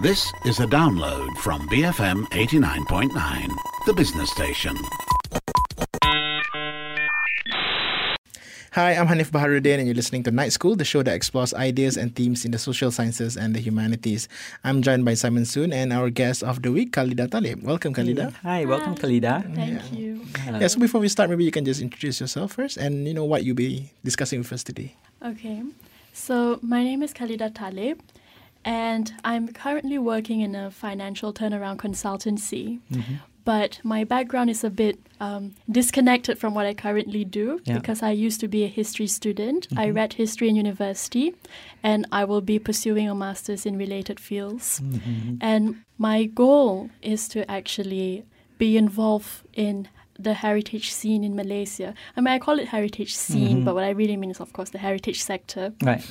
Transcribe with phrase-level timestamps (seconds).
[0.00, 3.12] This is a download from BFM 89.9,
[3.84, 4.74] the business station.
[8.72, 11.98] Hi, I'm Hanif Baharuddin, and you're listening to Night School, the show that explores ideas
[11.98, 14.26] and themes in the social sciences and the humanities.
[14.64, 17.62] I'm joined by Simon Soon and our guest of the week, Khalida Talib.
[17.62, 18.32] Welcome, Khalida.
[18.32, 19.54] Mm, hi, welcome, Khalida.
[19.54, 20.24] Thank you.
[20.46, 23.24] Yeah, so before we start, maybe you can just introduce yourself first and you know
[23.26, 24.94] what you'll be discussing with us today.
[25.22, 25.62] Okay.
[26.14, 28.00] So, my name is Khalida Talib,
[28.64, 32.80] and I'm currently working in a financial turnaround consultancy.
[32.92, 33.14] Mm-hmm.
[33.44, 37.78] But my background is a bit um, disconnected from what I currently do Yeah.
[37.78, 39.66] because I used to be a history student.
[39.76, 39.96] I mm-hmm.
[39.96, 41.34] read history in university,
[41.82, 44.80] and I will be pursuing a master's in related fields.
[44.80, 45.36] Mm-hmm.
[45.40, 48.24] And my goal is to actually
[48.58, 51.94] be involved in the heritage scene in Malaysia.
[52.16, 54.68] I mean, I call it heritage scene, but what I really mean is, of course,
[54.70, 55.72] the heritage sector.
[55.82, 56.04] Right.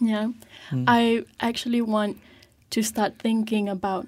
[0.00, 0.28] Yeah.
[0.70, 0.84] Hmm.
[0.86, 2.18] I actually want
[2.70, 4.06] to start thinking about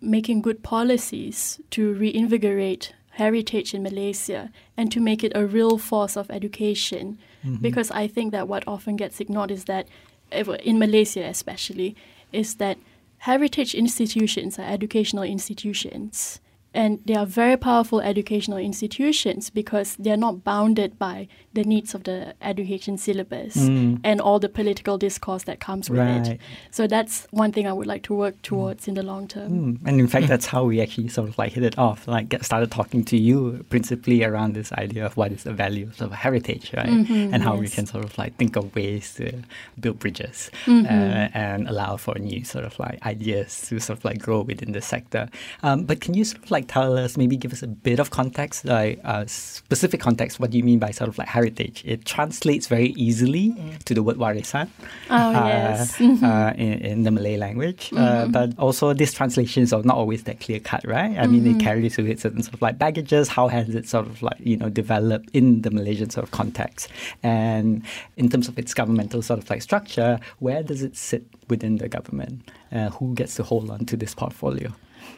[0.00, 6.16] making good policies to reinvigorate heritage in Malaysia and to make it a real force
[6.16, 7.18] of education.
[7.44, 7.62] Mm-hmm.
[7.62, 9.86] Because I think that what often gets ignored is that,
[10.30, 11.96] in Malaysia especially,
[12.32, 12.78] is that
[13.18, 16.40] heritage institutions are educational institutions.
[16.74, 21.94] And they are very powerful educational institutions because they are not bounded by the needs
[21.94, 26.26] of the education syllabus and all the political discourse that comes with Right.
[26.32, 26.40] it.
[26.72, 29.50] So that's one thing I would like to work towards in the long term.
[29.52, 32.28] Mm, And in fact, that's how we actually sort of like hit it off, like
[32.28, 35.96] get started talking to you principally around this idea of what is the value of,
[35.96, 36.88] sort of heritage, right?
[36.88, 39.30] and how we can sort of like think of ways to
[39.78, 40.86] build bridges Mm-hmm.
[40.86, 44.72] uh, and allow for new sort of like ideas to sort of like grow within
[44.72, 45.28] the sector.
[45.62, 48.10] Um, but can you sort of like tell us, maybe give us a bit of
[48.10, 51.82] context, like uh, specific context, what do you mean by sort of like heritage?
[51.86, 54.68] It translates very easily to the word warisan.
[55.10, 55.96] Oh, uh, yes.
[55.98, 56.24] Mm-hmm.
[56.30, 57.90] uh, in, in the Malay language.
[57.96, 61.16] Uh, but also, these translations are not always that clear cut, right?
[61.18, 61.60] I mean, Mm-hmm.
[61.60, 63.28] it carries with it certain sort of like baggages.
[63.28, 66.88] How has it sort of like, you know, developed in the Malaysian sort of context?
[67.22, 67.82] And
[68.16, 71.88] in terms of its governmental sort of like structure, where does it sit within the
[71.88, 72.48] government?
[72.72, 74.72] Uh, who gets to hold on to this portfolio?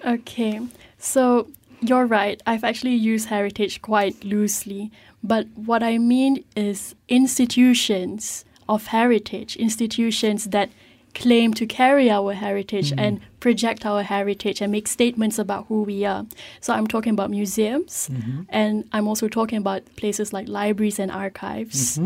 [0.04, 0.60] Okay,
[1.06, 1.49] so
[1.81, 2.43] you're right.
[2.47, 4.91] I've actually used heritage quite loosely,
[5.22, 10.71] but what I mean is institutions of heritage, institutions that
[11.16, 16.04] claim to carry our heritage and project our heritage and make statements about who we
[16.04, 16.27] are.
[16.60, 18.10] So I'm talking about museums,
[18.53, 21.97] and I'm also talking about places like libraries and archives.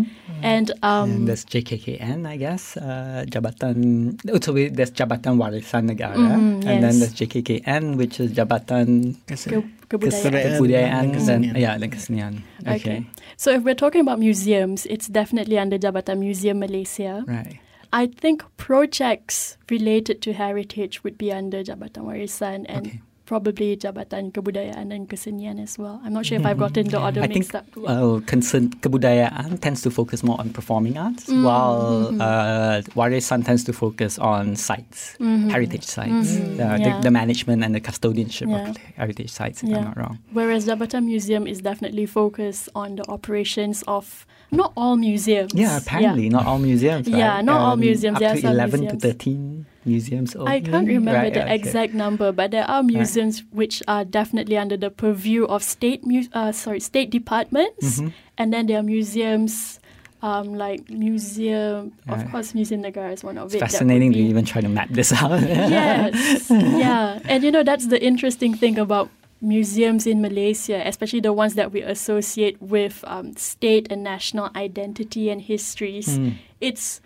[0.42, 4.14] And um, and there's JKKN, I guess, uh, Jabatan.
[4.30, 6.98] oh, So we- there's Jabatan Warisan Negara, Mhm, and then yes.
[7.02, 10.06] there's JKKN, which is Jabatan ke- kebudayaan.
[10.06, 10.52] Kesederaan.
[10.54, 11.54] Kebudayaan dan dan kesenian.
[11.58, 12.32] yeah, dan kesenian.
[12.62, 12.76] Okay.
[12.78, 12.98] Okay.
[13.40, 17.24] So if we're talking about museums, it's definitely under Jabatan Museum Malaysia.
[17.26, 17.58] Right.
[17.92, 23.00] I think projects related to heritage would be under Jabatan Warisan and Okay.
[23.26, 26.00] probably Jabatan Kebudayaan and Kesenian as well.
[26.04, 27.66] I'm not sure if I've gotten the order I think mixed up.
[27.86, 32.20] uh, concern kebudayaan tends to focus more on performing arts, Mm, while mm-hmm.
[32.22, 35.14] uh, warisan tends to focus on sites,
[35.50, 36.58] heritage sites, uh, Mm-hmm.
[36.58, 36.78] Yeah.
[36.98, 38.70] the, the management and the custodianship Yeah.
[38.70, 39.62] of heritage sites.
[39.62, 40.18] If I'm not wrong.
[40.32, 45.52] Whereas Jabatan Museum is definitely focused on the operations of not all museums.
[45.54, 47.08] Yeah, apparently not all museums.
[47.08, 47.18] Right?
[47.18, 48.16] Yeah, not all museums.
[48.16, 49.02] Up There to eleven museums.
[49.02, 50.36] to thirteen museums.
[50.36, 51.54] I can't remember Right, the okay.
[51.54, 56.28] exact number, but there are museums which are definitely under the purview of state mu-
[56.32, 58.08] uh, sorry state departments, Mm-hmm.
[58.38, 59.78] and then there are museums
[60.22, 61.92] um, like museum.
[62.08, 63.60] Of course, Museum Negara is one of It's it.
[63.60, 65.40] fascinating to even try to map this out.
[65.40, 69.08] yes, yeah, and you know that's the interesting thing about
[69.40, 75.30] museums in Malaysia, especially the ones that we associate with um, state and national identity
[75.30, 76.16] and histories.
[76.16, 76.30] Hmm.
[76.60, 77.00] It's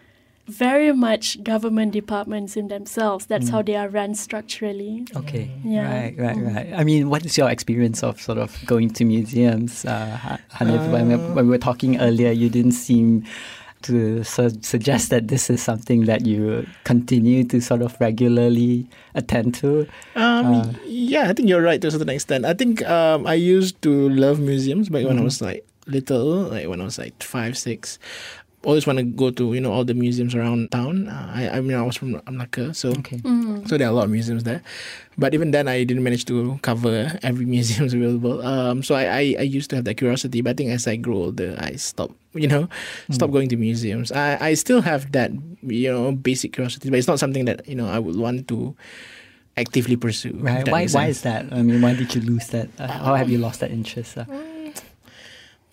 [0.47, 3.27] very much government departments in themselves.
[3.27, 5.07] That's how they are run structurally.
[5.17, 5.51] Okay.
[5.65, 5.89] Yeah.
[5.91, 6.73] Right, right, right.
[6.77, 9.87] I mean, what is your experience of sort of going to museums?
[9.87, 13.25] Uh, Ha- Hanif, when, we, when we were talking earlier, you didn't seem
[13.85, 19.55] to su- suggest that this is something that you continue to sort of regularly attend
[19.57, 19.87] to.
[20.17, 22.45] Um, yeah, I think you're right to a certain extent.
[22.45, 26.69] I think um, I used to love museums back when I was like little, like
[26.69, 27.99] when I was like five, six.
[28.65, 31.09] Always want to go to you know all the museums around town.
[31.09, 33.21] Uh, I I mean I was from Malacca, so Okay.
[33.69, 34.63] so there are a lot of museums there.
[35.17, 38.41] But even then, I didn't manage to cover every museum available.
[38.43, 40.97] Um, so I, I, I used to have that curiosity, but I think as I
[40.97, 42.17] grow older, I stopped.
[42.35, 42.67] You know,
[43.15, 44.11] stop going to museums.
[44.11, 45.31] I, I still have that
[45.63, 48.75] you know basic curiosity, but it's not something that you know I would want to
[49.57, 50.35] actively pursue.
[50.41, 50.67] Right.
[50.67, 51.47] Why, why is that?
[51.53, 52.69] I mean, why did you lose that?
[52.79, 54.19] Uh, how have you lost that interest?
[54.19, 54.25] Uh?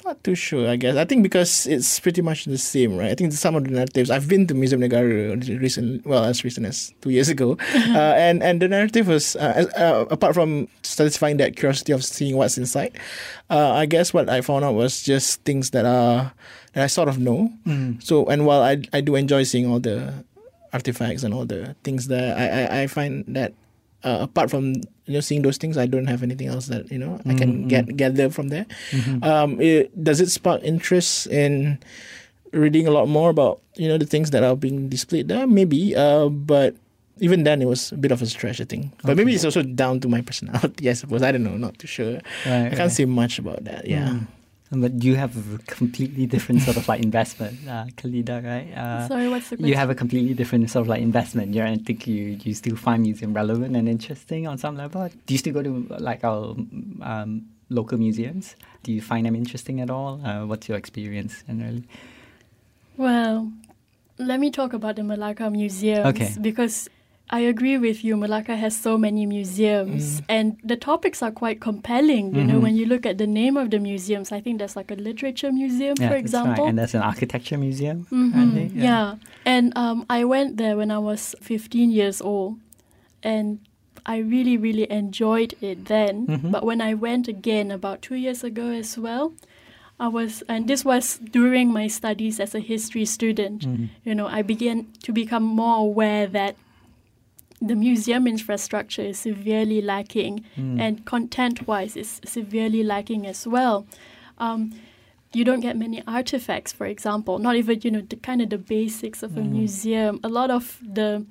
[0.03, 0.95] Not too sure, I guess.
[0.95, 3.11] I think because it's pretty much the same, right?
[3.11, 4.09] I think some of the narratives.
[4.09, 8.41] I've been to Museum Negara recent, well, as recent as two years ago, uh, and
[8.41, 12.97] and the narrative was uh, uh, apart from satisfying that curiosity of seeing what's inside.
[13.49, 16.33] Uh, I guess what I found out was just things that are
[16.73, 17.51] that I sort of know.
[17.67, 18.01] Mm.
[18.03, 20.25] So and while I I do enjoy seeing all the
[20.73, 23.53] artifacts and all the things there, I I, I find that
[24.03, 24.75] uh, apart from
[25.05, 27.65] you know seeing those things, I don't have anything else that you know I can
[27.65, 27.67] Mm-hmm.
[27.67, 28.65] get gather from there.
[29.21, 31.79] Um, it, does it spark interest in
[32.51, 35.45] reading a lot more about you know the things that are being displayed there?
[35.47, 36.75] Maybe, uh, but
[37.19, 38.91] even then it was a bit of a stretch, I think.
[39.03, 41.21] But maybe it's also down to my personality, I suppose.
[41.21, 42.13] I don't know, not too sure.
[42.45, 42.91] Right, I can't right.
[42.91, 43.85] say much about that.
[43.87, 44.09] Yeah.
[44.09, 44.27] Mm.
[44.73, 48.71] But you have a completely different sort of like investment, uh, Khalida, right?
[48.73, 49.67] Uh, Sorry, what's the question?
[49.67, 51.53] you have a completely different sort of like investment.
[51.53, 55.09] Yeah, I think you, you still find museum relevant and interesting on some level.
[55.25, 56.55] Do you still go to like our
[57.01, 58.55] um, local museums?
[58.83, 60.21] Do you find them interesting at all?
[60.25, 61.83] Uh, what's your experience generally?
[62.95, 63.51] Well,
[64.17, 66.33] let me talk about the Malacca museums Okay.
[66.39, 66.89] because
[67.33, 68.17] I agree with you.
[68.17, 70.25] Malacca has so many museums, Mm.
[70.27, 72.35] and the topics are quite compelling.
[72.35, 72.61] You know, Mhm.
[72.61, 75.51] when you look at the name of the museums, I think there's like a literature
[75.51, 76.19] museum, Yeah, for that's right.
[76.19, 76.65] example.
[76.67, 78.05] And there's an architecture museum.
[78.11, 79.15] Mhm, apparently, yeah.
[79.45, 82.57] And um, I went there when I was 15 years old,
[83.23, 83.59] and
[84.05, 86.25] I really, really enjoyed it then.
[86.27, 86.51] Mhm.
[86.51, 89.31] But when I went again about two years ago as well,
[89.99, 93.61] I was, and this was during my studies as a history student.
[93.61, 93.89] Mhm.
[94.03, 96.55] You know, I began to become more aware that
[97.61, 100.79] the museum infrastructure is severely lacking, Mm.
[100.81, 103.85] and content-wise is severely lacking as well.
[104.39, 104.71] Um,
[105.33, 107.39] you don't get many artifacts, for example.
[107.39, 109.51] Not even you know the kind of the basics of a Mm.
[109.51, 110.19] museum.
[110.23, 111.25] A lot of the,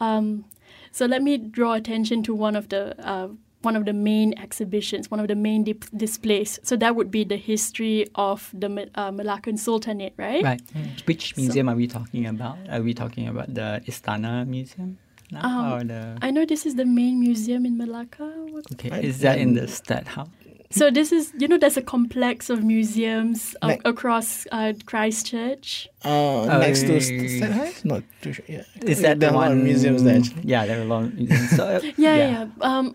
[0.00, 0.44] um,
[0.92, 3.28] so let me draw attention to one of the uh,
[3.62, 6.58] one of the main exhibitions, one of the main dip- displays.
[6.62, 10.42] So that would be the history of the uh, Malaccan Sultanate, right?
[10.42, 10.62] Right.
[11.04, 12.56] Which museum are we talking about?
[12.70, 14.96] Are we talking about the Istana Museum
[15.32, 16.18] now, Um, or the?
[16.22, 18.24] I know this is the main museum in Malacca.
[18.50, 20.28] What- Okay, I- is that in the Stadthuys?
[20.72, 25.88] So this is, you know, there's a complex of museums uh, Like- across uh, Christchurch.
[26.04, 27.38] Uh, Oh, next to yeah, St- yeah, yeah.
[27.40, 27.52] St.
[27.52, 27.84] High's?
[27.84, 28.44] Not too sure.
[28.48, 28.62] Yeah.
[28.82, 29.58] Is that there the are a lot one?
[29.58, 30.18] of museums there?
[30.18, 30.42] Actually.
[30.44, 31.50] Yeah, there are a lot of museums.
[31.50, 32.30] So, uh, Yeah, yeah.
[32.30, 32.46] yeah.
[32.60, 32.94] Um,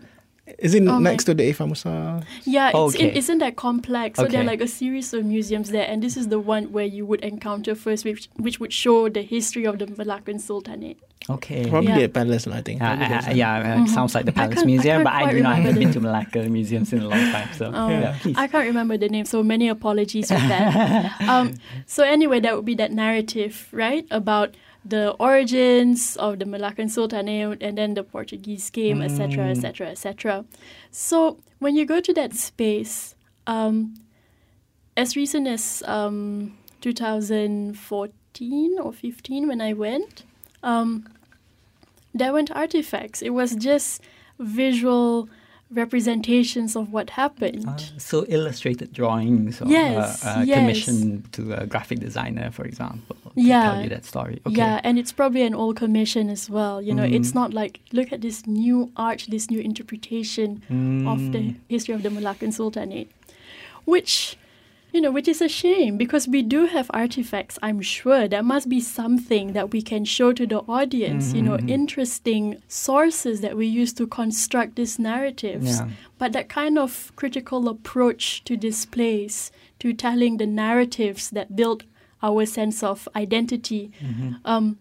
[0.58, 2.24] Is it Oh my- next to the A Famosa?
[2.46, 3.08] yeah, it's, Okay.
[3.08, 4.18] it isn't that complex.
[4.18, 6.86] So there are like a series of museums there, and this is the one where
[6.86, 10.98] you would encounter first, which which would show the history of the Malaccan Sultanate.
[11.30, 11.68] Okay.
[11.68, 11.98] Probably Yeah.
[12.06, 12.82] a palace, I think.
[12.82, 13.88] Uh, uh, there's a- yeah, uh, Mhm.
[13.88, 16.00] sounds like the Palace can't- I Museum, but I do not remember have been to
[16.00, 17.48] Malacca museums in a long time.
[17.54, 18.36] So, Oh, yeah, please.
[18.38, 21.20] I can't remember the name, so many apologies for that.
[21.28, 21.54] um,
[21.86, 27.60] so anyway, that would be that narrative, right, about the origins of the Malaccan Sultanate
[27.60, 30.44] and then the Portuguese came, etc., etc., etc.
[30.92, 33.16] So when you go to that space,
[33.48, 33.94] um,
[34.96, 40.24] as recent as um, 2014 or 15, when I went,
[40.62, 41.08] um,
[42.18, 43.22] there weren't artifacts.
[43.22, 44.02] It was just
[44.38, 45.28] visual
[45.70, 47.64] representations of what happened.
[47.68, 50.58] Uh, so illustrated drawings or Yes, uh, uh, yes.
[50.58, 53.62] commissioned to a graphic designer, for example, to Yeah.
[53.72, 54.40] tell you that story.
[54.46, 54.56] Okay.
[54.58, 56.80] Yeah, and it's probably an old commission as well.
[56.80, 57.34] You know, it's Mm.
[57.40, 60.62] not like look at this new art, this new interpretation
[61.12, 61.32] of Mm.
[61.32, 61.42] the
[61.74, 63.10] history of the Malaccan Sultanate,
[63.84, 64.36] which
[64.92, 67.58] you know, which is a shame because we do have artifacts.
[67.62, 71.34] I'm sure there must be something that we can show to the audience.
[71.34, 71.68] You know, Mhm.
[71.70, 75.78] interesting sources that we use to construct these narratives.
[75.80, 75.88] Yeah.
[76.18, 81.84] But that kind of critical approach to displays, to telling the narratives that build
[82.22, 84.36] our sense of identity, Mhm.
[84.44, 84.78] um,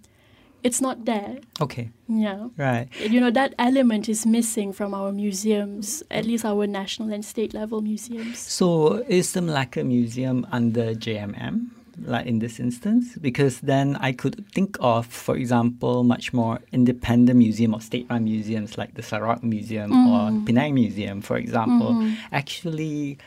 [0.65, 1.37] it's not there.
[1.61, 1.89] Okay.
[2.09, 2.49] Yeah.
[2.57, 2.87] Right.
[3.13, 7.53] You know, that element is missing from our museums, at least our national and state
[7.53, 8.39] level museums.
[8.39, 11.69] So is the Malacca Museum under JMM,
[12.03, 13.15] like in this instance?
[13.21, 18.77] Because then I could think of, for example, much more independent museum or state-run museums
[18.77, 20.45] like the Sarawak Museum or Mhm.
[20.45, 22.15] Penang Museum, for example, Mhm.
[22.31, 23.17] actually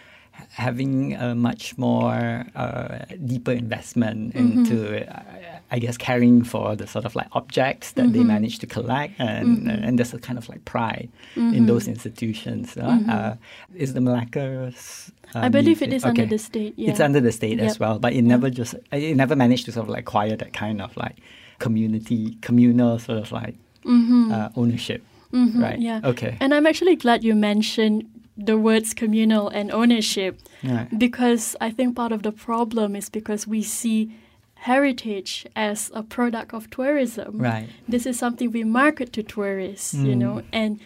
[0.52, 4.40] having a much more uh, deeper investment Mhm.
[4.40, 4.76] into,
[5.08, 5.22] uh,
[5.70, 8.26] I guess, caring for the sort of like objects that they Mhm.
[8.34, 9.84] manage to collect, and Mhm.
[9.84, 12.76] and there's a kind of like pride in those institutions.
[12.76, 13.08] Uh, Mhm.
[13.08, 13.34] uh,
[13.76, 15.12] is the Malacca's?
[15.34, 16.72] Uh, I believe it is is under the state.
[16.76, 16.90] Yeah.
[16.90, 19.84] It's under the state as well, but it never just it never managed to sort
[19.86, 21.16] of like acquire that kind of like
[21.58, 23.54] community communal sort of like
[23.84, 24.32] Mhm.
[24.32, 25.02] uh, ownership,
[25.32, 25.78] Mhm, right?
[25.80, 26.00] Yeah.
[26.12, 26.36] Okay.
[26.40, 28.04] And I'm actually glad you mentioned
[28.38, 30.86] the words communal and ownership Right.
[30.96, 34.12] because I think part of the problem is because we see
[34.54, 37.38] heritage as a product of tourism.
[37.38, 37.68] Right.
[37.88, 40.18] This is something we market to tourists, you Mm.
[40.18, 40.78] know, and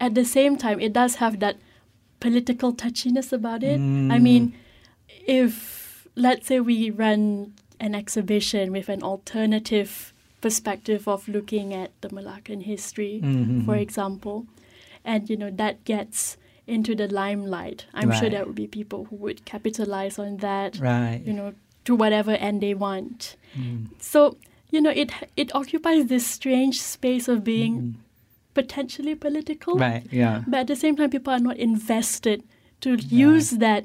[0.00, 1.56] at the same time, it does have that
[2.20, 3.80] political touchiness about it.
[3.80, 4.22] I Mm.
[4.22, 4.52] mean,
[5.26, 12.08] if let's say we run an exhibition with an alternative perspective of looking at the
[12.08, 13.64] Malaccan history, Mhm.
[13.64, 14.46] for example,
[15.04, 16.36] and you know that gets
[16.68, 21.22] into the limelight, I'm sure there would be people who would capitalize on that, Right.
[21.24, 21.54] you know,
[21.86, 23.36] to whatever end they want.
[23.56, 23.86] Mm.
[23.98, 24.36] So
[24.70, 27.94] you know, it it occupies this strange space of being Mhm.
[28.54, 30.04] potentially political, Right.
[30.12, 30.42] Yeah.
[30.46, 32.42] but at the same time, people are not invested
[32.82, 33.12] to Right.
[33.12, 33.84] use that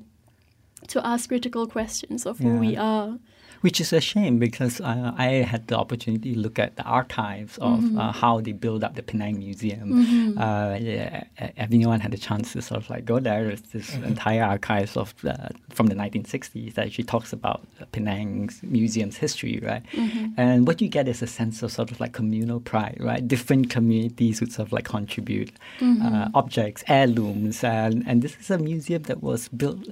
[0.90, 2.84] to ask critical questions of who we Yeah.
[2.84, 3.20] are.
[3.66, 7.58] Which is a shame because uh, I had the opportunity to look at the archives
[7.70, 7.98] of Mm-hmm.
[7.98, 9.88] uh, how they build up the Penang Museum.
[10.04, 10.38] Mhm.
[10.46, 11.24] Uh, yeah,
[11.66, 13.42] everyone had a chance to sort of like go there.
[13.48, 14.04] There's this Mm-hmm.
[14.12, 17.60] entire archives of uh, from the 1960s that actually talks about
[17.96, 19.84] Penang's museum's history, right?
[19.94, 20.34] Mhm.
[20.38, 23.24] And what you get is a sense of sort of like communal pride, right?
[23.36, 26.06] Different communities would sort of like contribute Mm-hmm.
[26.08, 29.84] uh, objects, heirlooms, and and this is a museum that was built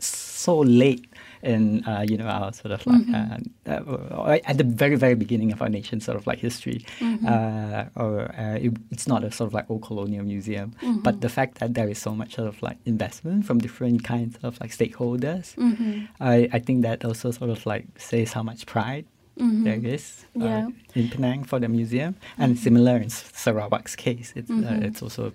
[0.00, 1.04] so late
[1.42, 5.52] in uh, you know our sort of like uh, uh, at the very very beginning
[5.52, 6.84] of our nation's sort of like history,
[7.26, 11.28] uh, or uh, it, it's not a sort of like old colonial museum, but the
[11.28, 14.70] fact that there is so much sort of like investment from different kinds of like
[14.70, 16.08] stakeholders, Mhm.
[16.20, 19.04] I I think that also sort of like says how much pride
[19.38, 19.64] Mhm.
[19.64, 20.68] there is uh, Yeah.
[20.94, 25.32] in Penang for the museum, and similar in Sarawak's case, it's uh, it's also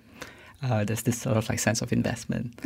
[0.62, 2.60] uh, there's this sort of like sense of investment.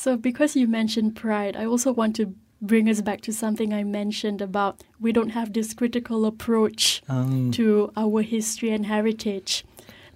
[0.00, 3.84] So, because you mentioned pride, I also want to bring us back to something I
[3.84, 9.62] mentioned about we don't have this critical approach Um, to our history and heritage.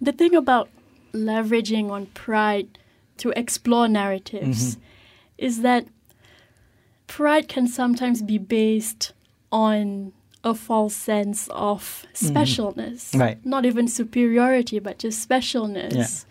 [0.01, 0.71] The thing about
[1.13, 2.79] leveraging on pride
[3.19, 4.79] to explore narratives
[5.37, 5.85] is that
[7.07, 9.13] pride can sometimes be based
[9.53, 10.13] on
[10.43, 13.15] a false sense of specialness.
[13.15, 13.37] Right.
[13.45, 16.25] Not even superiority, but just specialness.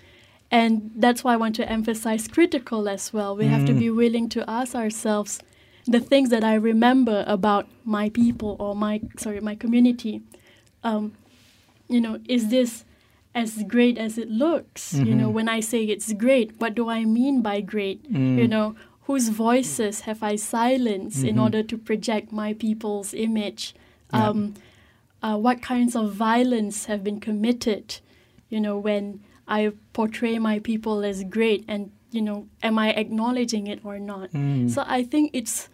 [0.53, 3.35] And that's why I want to emphasize critical as well.
[3.35, 5.39] We have to be willing to ask ourselves
[5.87, 10.21] the things that I remember about my people or my sorry, my community.
[10.83, 11.13] Um,
[11.89, 12.85] you know, is this
[13.33, 14.93] as great as it looks?
[14.93, 18.05] You know, when I say it's great, what do I mean by great?
[18.07, 18.75] You know,
[19.07, 23.73] whose voices have I silenced in order to project my people's image?
[24.13, 24.29] Yeah.
[24.29, 24.53] Um,
[25.23, 27.99] uh, what kinds of violence have been committed?
[28.49, 29.21] You know, when
[29.53, 34.31] I portray my people as great, and you know, am I acknowledging it or not?
[34.31, 34.69] Mm.
[34.69, 35.69] So I think it's,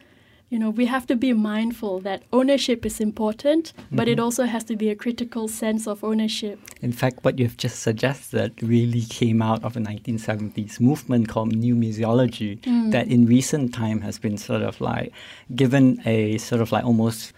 [0.50, 4.64] you know, we have to be mindful that ownership is important, but it also has
[4.66, 6.60] to be a critical sense of ownership.
[6.82, 11.76] In fact, what you've just suggested really came out of a 1970s movement called New
[11.76, 12.60] Museology
[12.92, 15.14] that in recent time has been sort of like
[15.56, 17.34] given a sort of like almost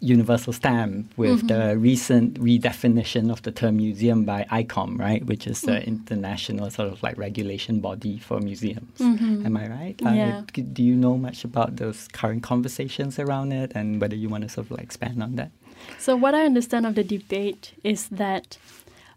[0.00, 1.80] universal stamp with the mm-hmm.
[1.80, 5.88] recent redefinition of the term museum by ICOM, right, which is the mm-hmm.
[5.88, 8.98] international sort of like regulation body for museums.
[8.98, 9.46] Mm-hmm.
[9.46, 10.02] Am I right?
[10.06, 10.42] Uh, yeah.
[10.54, 14.44] c- do you know much about those current conversations around it and whether you want
[14.44, 15.50] to sort of like expand on that?
[15.98, 18.58] So what I understand of the debate is that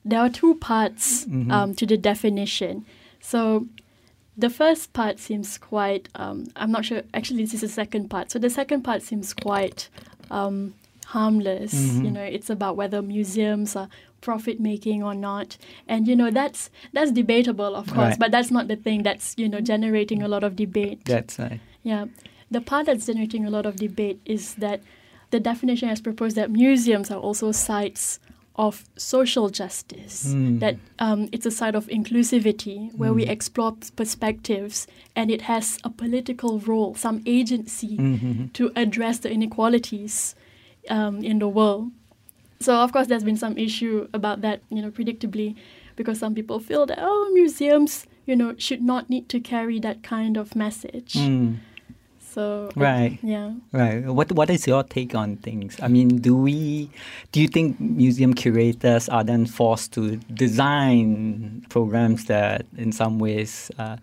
[0.03, 2.85] there are two parts um, to the definition.
[3.21, 3.67] So
[4.37, 6.09] the first part seems quite.
[6.15, 7.03] Um, I'm not sure.
[7.13, 8.31] Actually, this is the second part.
[8.31, 9.89] So the second part seems quite
[10.31, 10.73] um,
[11.05, 11.73] harmless.
[11.73, 13.89] You know, it's about whether museums are
[14.21, 17.97] profit making or not, and you know that's that's debatable, of course.
[17.97, 18.19] Right.
[18.19, 21.05] But that's not the thing that's you know generating a lot of debate.
[21.05, 22.05] That's uh, Yeah.
[22.51, 24.81] The part that's generating a lot of debate is that
[25.31, 28.19] the definition has proposed that museums are also sites
[28.57, 30.59] of social justice, Mm.
[30.59, 35.89] that um, it's a side of inclusivity where we explore perspectives and it has a
[35.89, 38.53] political role, some agency mhm.
[38.53, 40.35] to address the inequalities
[40.89, 41.91] um, in the world.
[42.61, 45.55] So, of course, there's been some issue about that, you know, predictably,
[45.97, 50.01] because some people feel that, oh, museums, you know, should not need to carry that
[50.03, 51.13] kind of message.
[51.13, 51.57] Mm.
[52.35, 53.17] So Right.
[53.23, 53.53] yeah.
[53.71, 54.03] Right.
[54.17, 55.77] What What is your take on things?
[55.81, 56.89] I mean, do we
[57.31, 63.71] do you think museum curators are then forced to design programs that, in some ways,
[63.79, 63.95] uh,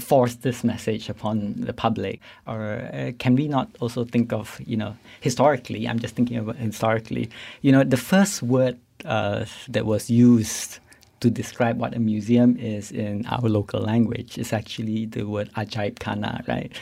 [0.00, 2.20] force this message upon the public,
[2.50, 2.58] or
[2.92, 5.86] uh, can we not also think of you know historically?
[5.88, 7.30] I'm just thinking about historically.
[7.62, 10.80] You know, the first word uh, that was used
[11.20, 16.00] to describe what a museum is in our local language is actually the word ajaib
[16.00, 16.72] khana, right?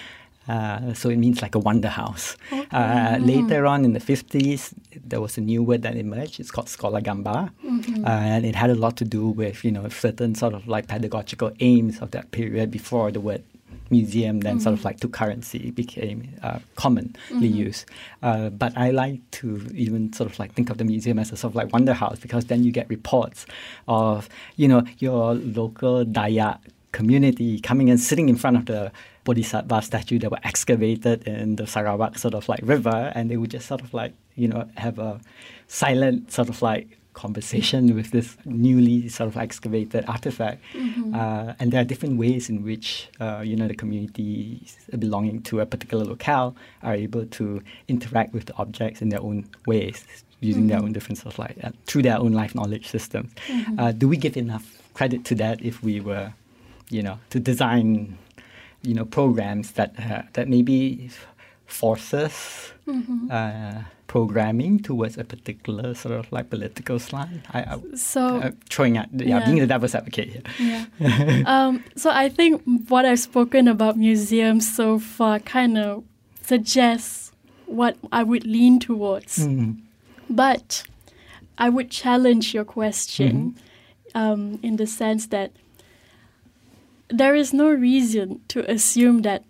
[0.49, 2.37] Uh, so it means like a wonder house.
[2.72, 4.72] Uh, later on in the 50s,
[5.04, 6.40] there was a new word that emerged.
[6.40, 7.52] It's called Scholar Gamba.
[8.04, 10.88] Uh, and it had a lot to do with, you know, certain sort of like
[10.88, 13.44] pedagogical aims of that period before the word
[13.92, 17.84] museum then sort of like took currency, became uh, commonly used.
[18.22, 21.37] Uh, but I like to even sort of like think of the museum as a
[21.37, 23.46] sort of like wonder house because then you get reports
[23.87, 26.58] of, you know, your local Dayak
[26.92, 28.92] community coming and sitting in front of the
[29.25, 33.50] Bodhisattva statue that were excavated in the Sarawak sort of like river, and they would
[33.50, 35.21] just sort of like you know have a
[35.69, 40.62] silent sort of like conversation with this newly sort of excavated artifact.
[40.73, 41.14] Mm-hmm.
[41.14, 45.61] Uh, and there are different ways in which uh, you know the communities belonging to
[45.61, 50.05] a particular locale are able to interact with the objects in their own ways,
[50.41, 50.69] using mm-hmm.
[50.71, 53.33] their own different sort of like uh, through their own life knowledge systems.
[53.47, 53.79] Mm-hmm.
[53.79, 56.33] Uh, do we give enough credit to that if we were,
[56.91, 58.19] you know, to design
[58.83, 61.11] you know programs that uh, that maybe
[61.67, 63.31] forces mm-hmm.
[63.31, 67.43] uh, programming towards a particular sort of like political slant.
[67.55, 70.87] I, I so uh, throwing out yeah, yeah, being the devil's advocate here.
[70.99, 71.43] Yeah.
[71.47, 76.05] um, so I think what I've spoken about museums so far kind of
[76.43, 77.33] suggests
[77.67, 79.81] what I would lean towards, mm-hmm.
[80.29, 80.83] but
[81.57, 83.55] I would challenge your question
[84.15, 84.19] mm-hmm.
[84.19, 85.53] um, in the sense that
[87.09, 89.44] there is no reason to assume that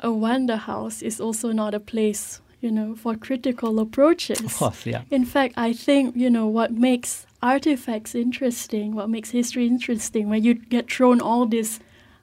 [0.00, 4.40] a wonder house is also not a place, you know, for critical approaches.
[4.40, 5.02] Of course, yeah.
[5.10, 10.44] In fact, I think, you know, what makes artifacts interesting, what makes history interesting, when
[10.44, 11.80] you get thrown all these,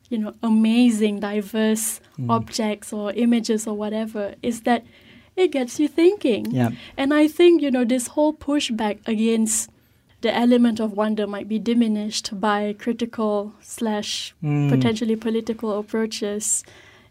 [0.09, 2.29] you know, amazing, diverse mm.
[2.29, 4.85] objects or images or whatever, is that
[5.35, 6.51] it gets you thinking.
[6.51, 6.69] Yeah.
[6.95, 9.71] And I think, you know, this whole pushback against
[10.23, 14.69] the element of wonder might be diminished by critical slash mm.
[14.69, 16.63] potentially political approaches.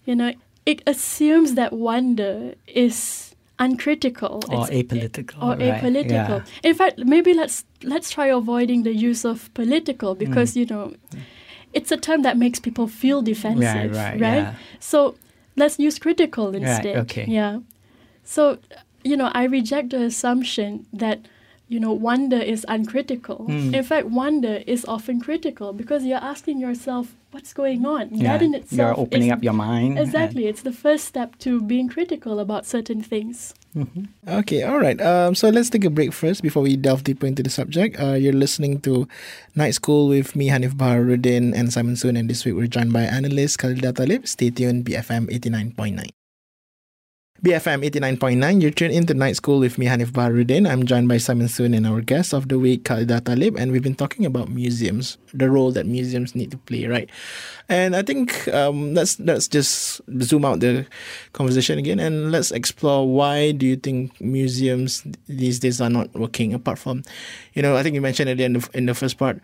[0.06, 0.32] You know,
[0.64, 5.74] it assumes that wonder is uncritical or it's, apolitical or right.
[5.74, 6.38] apolitical.
[6.44, 6.70] Yeah.
[6.70, 10.56] In fact, maybe let's let's try avoiding the use of political because mm.
[10.56, 10.94] you know
[11.74, 14.12] it's a term that makes people feel defensive, right?
[14.12, 14.44] right, right?
[14.48, 14.54] Yeah.
[14.80, 15.16] So
[15.56, 16.96] let's use critical instead.
[17.04, 17.26] Okay.
[17.28, 17.60] Yeah.
[18.24, 18.58] So
[19.04, 21.26] you know, I reject the assumption that
[21.72, 23.46] you know, wonder is uncritical.
[23.48, 23.74] Mm.
[23.74, 28.12] In fact, wonder is often critical because you're asking yourself, what's going on?
[28.12, 29.98] Yeah, that in itself you're opening up your mind.
[29.98, 30.46] Exactly.
[30.46, 33.54] It's the first step to being critical about certain things.
[33.74, 34.04] Mm-hmm.
[34.44, 35.00] Okay, all right.
[35.00, 37.98] Um, so let's take a break first before we delve deeper into the subject.
[37.98, 39.08] Uh, you're listening to
[39.56, 43.08] Night School with me, Hanif Baharuddin, and Simon Soon, and this week we're joined by
[43.08, 44.28] analyst Khalida Talib.
[44.28, 46.12] Stay tuned, BFM 89.9.
[47.42, 50.16] BFM 89.9, you're tuned into Night School with me, Hanif.
[50.16, 53.82] I'm joined by Simon Soon and our guest of the week, Khalida Talib, and we've
[53.82, 57.10] been talking about museums, the role that museums need to play, right?
[57.68, 60.86] And I think um, let's let's just zoom out the
[61.32, 66.54] conversation again and let's explore why do you think museums these days are not working
[66.54, 67.02] apart from,
[67.54, 69.40] you know, I think you mentioned earlier in the, in the first part,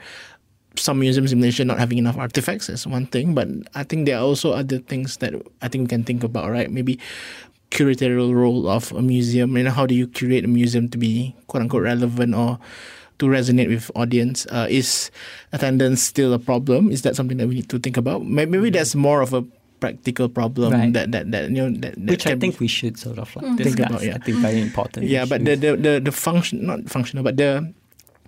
[0.77, 4.17] some museums in Malaysia not having enough artifacts is one thing, but I think there
[4.19, 6.71] are also other things that I think we can think about, right?
[6.71, 7.01] Maybe
[7.71, 9.57] curatorial role of a museum?
[9.57, 12.59] You know, how do you curate a museum to be quote unquote relevant or
[13.19, 14.47] to resonate with audience?
[14.47, 15.11] Uh, is
[15.53, 16.91] attendance still a problem?
[16.91, 18.25] Is that something that we need to think about?
[18.25, 19.45] Maybe, maybe that's more of a
[19.81, 20.93] practical problem right.
[20.93, 23.59] that, that that you know that, that which I think we should sort of like
[23.59, 24.03] think about.
[24.03, 25.07] Yeah, I think very important.
[25.07, 27.73] Yeah, but the, the the the function not functional, but the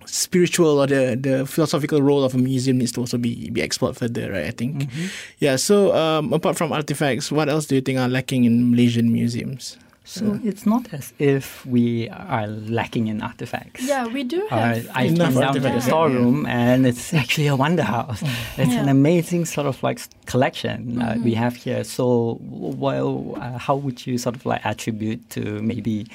[0.05, 3.97] spiritual or the, the philosophical role of a museum needs to also be, be explored
[3.97, 4.45] further, right?
[4.45, 4.83] I think.
[4.83, 5.05] Mm-hmm.
[5.39, 5.55] Yeah.
[5.55, 9.77] So um, apart from artifacts, what else do you think are lacking in Malaysian museums?
[10.03, 13.87] So it's not as if we are lacking in artifacts.
[13.87, 14.87] Yeah, we do have.
[14.87, 16.51] Uh, I came down to the storeroom yeah.
[16.51, 18.21] and it's actually a wonder house.
[18.57, 18.81] It's yeah.
[18.81, 21.23] an amazing sort of like collection uh, mm-hmm.
[21.23, 21.83] we have here.
[21.83, 26.07] So, well, uh, how would you sort of like attribute to maybe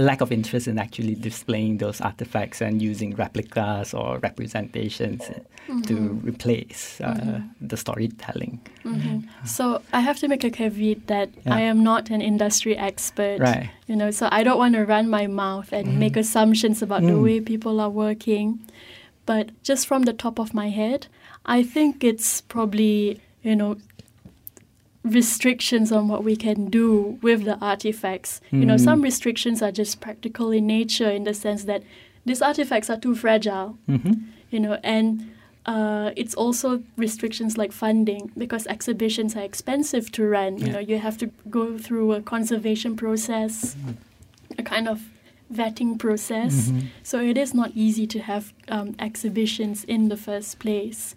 [0.00, 5.82] a lack of interest in actually displaying those artifacts and using replicas or representations mm-hmm.
[5.82, 7.46] to replace uh, mm-hmm.
[7.60, 8.60] the storytelling.
[8.84, 9.18] Mm-hmm.
[9.44, 11.54] So I have to make a caveat that yeah.
[11.54, 13.40] I am not an industry expert.
[13.40, 13.70] Right.
[13.86, 16.20] You know, so I don't want to run my mouth and make mm-hmm.
[16.20, 17.22] assumptions about the mm.
[17.22, 18.60] way people are working.
[19.26, 21.08] But just from the top of my head,
[21.44, 23.76] I think it's probably you know
[25.04, 28.40] restrictions on what we can do with the artifacts.
[28.52, 28.60] Mm.
[28.60, 29.04] You know, some hmm.
[29.04, 31.82] restrictions are just practical in nature in the sense that
[32.26, 33.78] these artifacts are too fragile.
[33.88, 34.12] Mm-hmm.
[34.50, 35.32] You know, and
[35.66, 40.58] uh, it's also restrictions like funding because exhibitions are expensive to run.
[40.58, 40.66] Yeah.
[40.66, 43.96] You know, you have to go through a conservation process, mm.
[44.58, 45.02] a kind of
[45.52, 46.68] vetting process.
[46.68, 46.86] Mm-hmm.
[47.02, 51.14] So it is not easy to have um, exhibitions in the first place.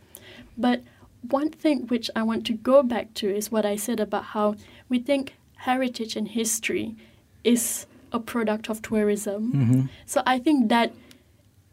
[0.58, 0.82] But
[1.30, 4.56] one thing which I want to go back to is what I said about how
[4.90, 6.96] we think heritage and history
[7.44, 9.54] is a product of tourism.
[9.54, 9.82] Mm-hmm.
[10.06, 10.94] So I think that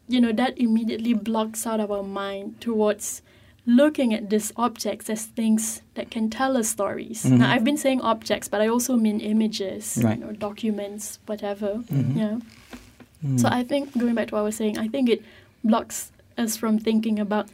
[0.08, 3.22] you know that immediately blocks out our mind towards
[3.66, 7.22] looking at these objects as things that can tell us stories.
[7.22, 7.38] Mm-hmm.
[7.38, 10.18] Now I've been saying objects, but I also mean images, right.
[10.18, 11.74] you know, documents, whatever.
[11.74, 12.18] Mm-hmm.
[12.18, 12.38] Yeah.
[13.24, 13.38] Mm.
[13.38, 15.22] So I think going back to what I was saying, I think it
[15.62, 17.48] blocks us from thinking about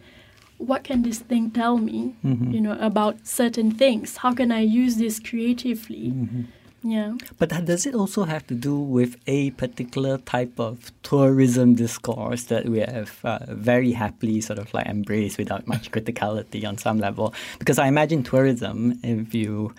[0.58, 2.50] what can this thing tell me, Mm-hmm.
[2.52, 4.16] you know, about certain things?
[4.18, 6.10] How can I use this creatively?
[6.10, 6.42] Mm-hmm.
[6.82, 7.14] Yeah.
[7.38, 12.66] But does it also have to do with a particular type of tourism discourse that
[12.68, 17.34] we have uh, very happily sort of like embraced without much criticality on some level?
[17.58, 19.74] Because I imagine tourism, if you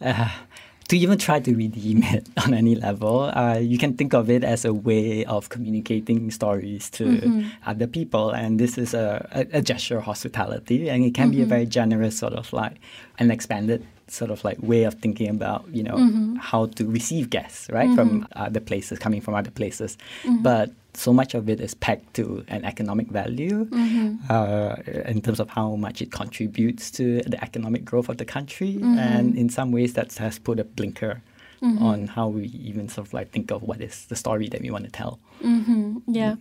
[0.00, 0.30] uh,
[0.88, 4.42] to even try to redeem it on any level, uh, you can think of it
[4.42, 7.48] as a way of communicating stories to mm-hmm.
[7.66, 11.38] other people, and this is a, a, a gesture of hospitality, and it can be
[11.38, 11.50] a mm-hmm.
[11.50, 12.76] very generous sort of like
[13.18, 16.36] an expanded sort of like way of thinking about you know mm-hmm.
[16.36, 19.98] how to receive guests right from other places coming from other places.
[20.40, 20.70] But
[21.04, 23.58] so much of it is pegged to an economic value
[24.34, 24.74] uh,
[25.14, 29.36] in terms of how much it contributes to the economic growth of the country and
[29.42, 31.14] in some ways that has put a blinker
[31.90, 34.70] on how we even sort of like think of what is the story that we
[34.76, 35.98] want to tell Mm-hmm.
[36.20, 36.34] Yeah.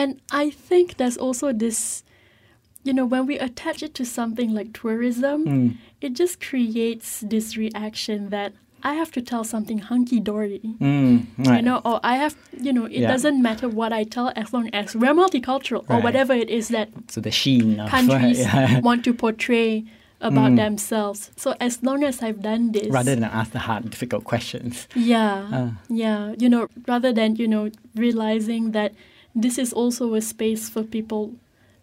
[0.00, 2.04] And I think there's also this,
[2.84, 5.76] you know, when we attach it to something like tourism, Mm.
[6.00, 8.52] it just creates this reaction that
[8.84, 10.60] I have to tell something hunky dory.
[10.80, 13.08] Mm, You know, or I have, you know, it Yeah.
[13.12, 16.88] doesn't matter what I tell as long as we're multicultural or whatever it is that
[17.08, 18.80] so the sheen of countries yeah.
[18.80, 19.84] want to portray
[20.20, 20.56] about Mm.
[20.56, 21.30] themselves.
[21.36, 25.48] So as long as I've done this, rather than ask the hard difficult questions yeah,
[25.52, 25.70] Ah.
[25.88, 28.92] yeah, you know, rather than you know realizing that
[29.34, 31.32] this is also a space for people,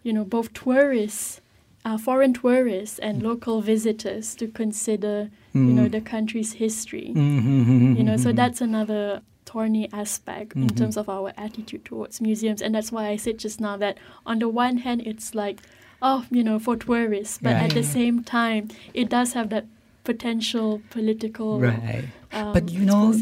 [0.03, 1.40] you know, both tourists,
[1.85, 5.91] uh, foreign tourists, and local visitors to consider, you know, Mm.
[5.91, 7.11] the country's history.
[7.15, 7.97] Mhm.
[7.97, 12.73] You know, so that's another thorny aspect in terms of our attitude towards museums, and
[12.75, 15.59] that's why I said just now that on the one hand, it's like,
[16.01, 19.65] oh, you know, for tourists, but at the same time, it does have that
[20.03, 23.13] potential political right um, But you know.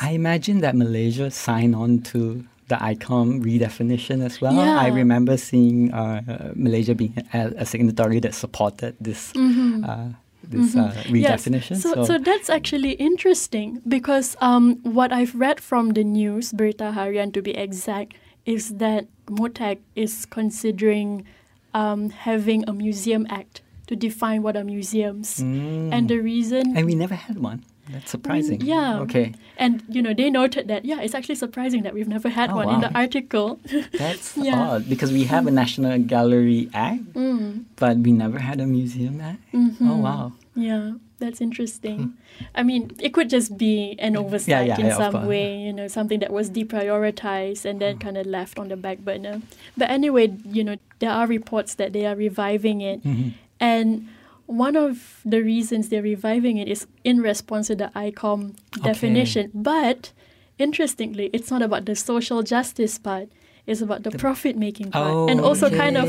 [0.00, 4.58] I imagine that Malaysia signed on to the ICOM redefinition as well.
[4.58, 10.08] I remember seeing uh, Malaysia being a, a signatory that supported this uh,
[10.42, 11.16] this uh, Mm-hmm.
[11.16, 11.46] Yes.
[11.46, 11.76] redefinition.
[11.76, 17.32] So, so that's actually interesting because um, what I've read from the news, Berita Harian
[17.32, 21.24] to be exact, is that MOTAC is considering
[21.72, 25.40] um, having a museum act to define what are museums.
[25.40, 25.92] Mm.
[25.92, 27.64] And the reason and we never had one.
[27.90, 28.60] That's surprising.
[28.60, 28.98] Mm, yeah.
[29.00, 29.34] Okay.
[29.58, 32.56] And you know, they noted that yeah, it's actually surprising that we've never had Oh,
[32.56, 33.60] one in the article.
[33.92, 34.58] That's Yeah.
[34.80, 37.64] odd because we have a National Gallery Act, mm.
[37.76, 39.40] but we never had a museum act.
[39.52, 39.76] Mhm.
[39.82, 40.32] Oh wow.
[40.56, 42.14] Yeah, that's interesting.
[42.54, 45.88] I mean, it could just be an oversight yeah, in yeah, some way, you know,
[45.88, 49.42] something that was deprioritized and then kind of left on the back burner.
[49.76, 53.02] But anyway, you know, there are reports that they are reviving it.
[53.02, 53.34] Mhm.
[53.60, 54.08] And
[54.46, 59.50] one of the reasons they're reviving it is in response to the ICOM definition.
[59.54, 60.12] But
[60.58, 63.28] interestingly, it's not about the social justice part,
[63.66, 65.30] it's about the, profit making part.
[65.30, 66.06] and also kind of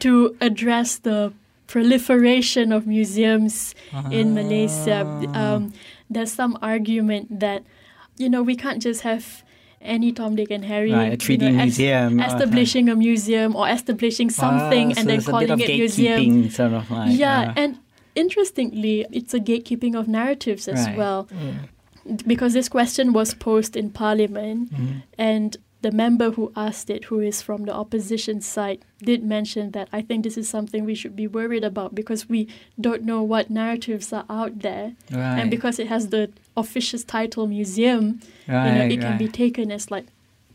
[0.00, 1.32] to address the
[1.68, 3.74] proliferation of museums
[4.10, 5.04] in Malaysia.
[5.28, 5.54] Ah.
[5.54, 5.72] Um,
[6.10, 7.62] there's some argument that,
[8.16, 9.44] you know, we can't just have
[9.80, 12.20] any Tom, Dick, and Harry Right, a 3D know, es- museum.
[12.20, 16.50] establishing a museum or establishing something Ah, so and then calling it museum.
[16.50, 17.78] Sort of like, yeah, uh, and
[18.14, 20.96] interestingly, it's a gatekeeping of narratives as Right.
[20.98, 21.28] well,
[22.26, 25.02] because this question was posed in Parliament, Mhm.
[25.18, 29.88] and the member who asked it, who is from the opposition side, did mention that
[29.92, 32.48] I think this is something we should be worried about because we
[32.80, 35.38] don't know what narratives are out there, right.
[35.38, 39.70] and because it has the officious title museum, you know, Right, it can be taken
[39.70, 40.06] as like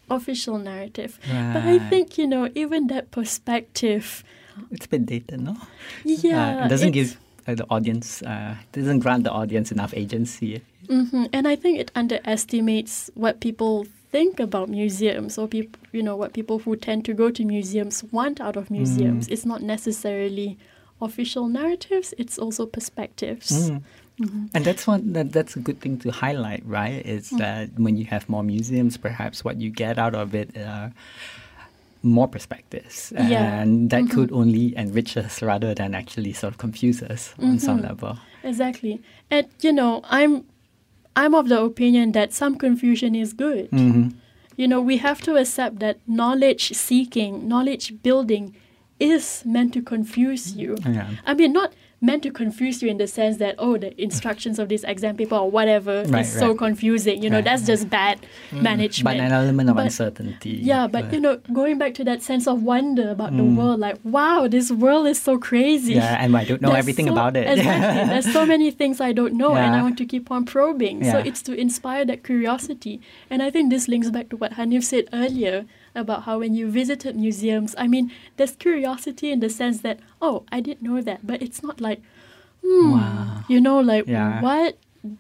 [0.10, 1.20] official narrative.
[1.54, 4.24] But I think you know, even that perspective,
[4.72, 5.56] it's a bit dated, no?
[6.04, 10.62] yeah, uh, it doesn't give uh, the audience, uh, doesn't grant the audience enough agency.
[10.88, 16.16] hmm And I think it underestimates what people think about museums or people, you know,
[16.16, 19.28] what people who tend to go to museums want out of museums.
[19.28, 20.58] It's not necessarily
[21.02, 23.72] official narratives, it's also perspectives.
[23.72, 23.82] Mm.
[24.20, 24.50] Mhm.
[24.54, 27.04] And that's one that, that's a good thing to highlight, right?
[27.06, 27.38] Is Mm.
[27.40, 30.92] that when you have more museums, perhaps what you get out of it are
[32.04, 33.62] more perspectives, Yeah.
[33.62, 34.10] and that Mhm.
[34.12, 37.84] could only enrich us rather than actually sort of confuse us on some Mhm.
[37.90, 38.18] level.
[38.44, 39.02] Exactly.
[39.32, 40.44] And you know, I'm
[41.16, 43.70] I'm of the opinion that some confusion is good.
[43.72, 44.10] hmm
[44.58, 48.54] You know, we have to accept that knowledge seeking, knowledge building
[49.00, 50.76] is meant to confuse you.
[50.86, 51.08] Yeah.
[51.26, 54.68] I mean, not meant to confuse you in the sense that, oh, the instructions of
[54.70, 57.24] this exam paper or whatever Right, is so confusing.
[57.24, 58.20] You know, Right, that's just bad
[58.52, 59.18] management.
[59.18, 60.60] But an element of But- uncertainty.
[60.62, 63.56] yeah, but you know, going back to that sense of wonder about the Mm.
[63.56, 65.94] world, like, wow, this world is so crazy.
[65.94, 67.48] Yeah, and I don't know There's everything so- about it.
[67.48, 68.10] Exactly.
[68.10, 71.04] There's so many things I don't know, and I want to keep on probing.
[71.10, 73.00] So it's to inspire that curiosity.
[73.30, 76.70] And I think this links back to what Hanif said earlier about how when you
[76.70, 81.26] visited museums, I mean, there's curiosity in the sense that, oh, I didn't know that,
[81.26, 82.02] but it's not like,
[82.66, 83.44] hmm, Wow.
[83.48, 84.42] you know, like, Yeah.
[84.42, 84.78] what?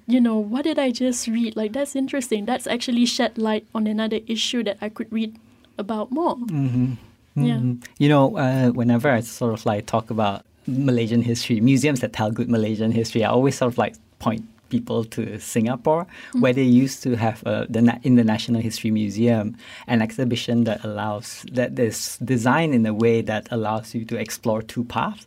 [0.07, 1.55] You know, what did I just read?
[1.57, 2.45] Like, that's interesting.
[2.45, 5.35] That's actually shed light on another issue that I could read
[5.77, 6.37] about more.
[6.37, 6.93] Mm-hmm.
[7.35, 7.57] Yeah.
[7.57, 7.83] Mhm.
[7.97, 12.31] You know, uh, whenever I sort of like talk about Malaysian history, museums that tell
[12.31, 16.03] good Malaysian history, I always sort of like point people to Singapore,
[16.43, 19.45] where they used to have uh, the na- in the National History Museum
[19.93, 24.61] an exhibition that allows that is designed in a way that allows you to explore
[24.73, 25.23] two paths.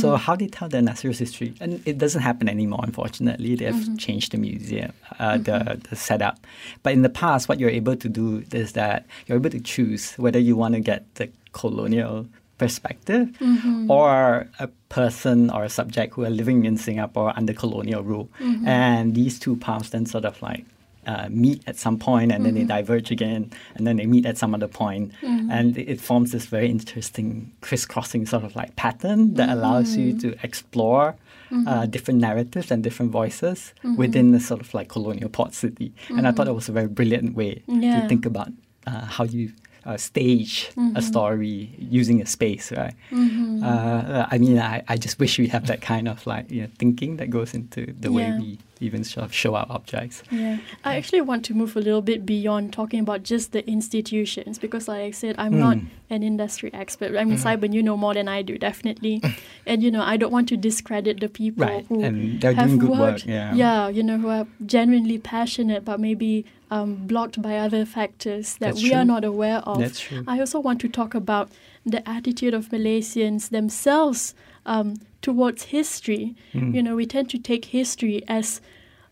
[0.00, 2.80] So how they tell the Nasir's history, and it doesn't happen anymore.
[2.90, 5.58] Unfortunately, they have changed the museum, uh, the
[5.88, 6.36] the setup.
[6.82, 8.28] But in the past, what you're able to do
[8.62, 12.26] is that you're able to choose whether you want to get the colonial
[12.58, 13.90] perspective mm-hmm.
[13.90, 18.28] or a person or a subject who are living in Singapore under colonial rule.
[18.40, 18.66] Mm-hmm.
[18.66, 20.64] And these two paths then sort of like
[21.06, 22.68] uh, meet at some point and then they mm-hmm.
[22.68, 25.12] diverge again and then they meet at some other point.
[25.22, 30.36] And it forms this very interesting crisscrossing sort of like pattern that allows you to
[30.42, 31.16] explore
[31.66, 35.94] uh, different narratives and different voices within the sort of like colonial port city.
[36.10, 38.00] And I thought it was a very brilliant way Yeah.
[38.02, 38.50] to think about
[38.86, 39.52] uh, how you
[39.88, 40.52] uh, stage
[40.98, 42.94] a story using a space, right?
[43.64, 46.68] Uh, I mean, I, I just wish we have that kind of like you know,
[46.78, 50.22] thinking that goes into the way we even show our objects.
[50.30, 54.58] Yeah, I actually want to move a little bit beyond talking about just the institutions
[54.58, 55.86] because, like I said, I'm not Mm.
[56.10, 57.16] an industry expert.
[57.16, 59.22] I mean, Simon, you know more than I do, definitely.
[59.66, 62.90] and you know, I don't want to discredit the people Right, who have doing good
[62.90, 63.88] work, worked, yeah.
[63.88, 68.82] you know, who are genuinely passionate, but maybe um, blocked by other factors that That's
[68.82, 69.78] we are not aware of.
[69.78, 70.22] That's true.
[70.26, 71.50] I also want to talk about
[71.88, 74.34] the attitude of Malaysians themselves
[74.66, 76.34] um, towards history.
[76.54, 76.74] Mm.
[76.74, 78.60] You know, we tend to take history as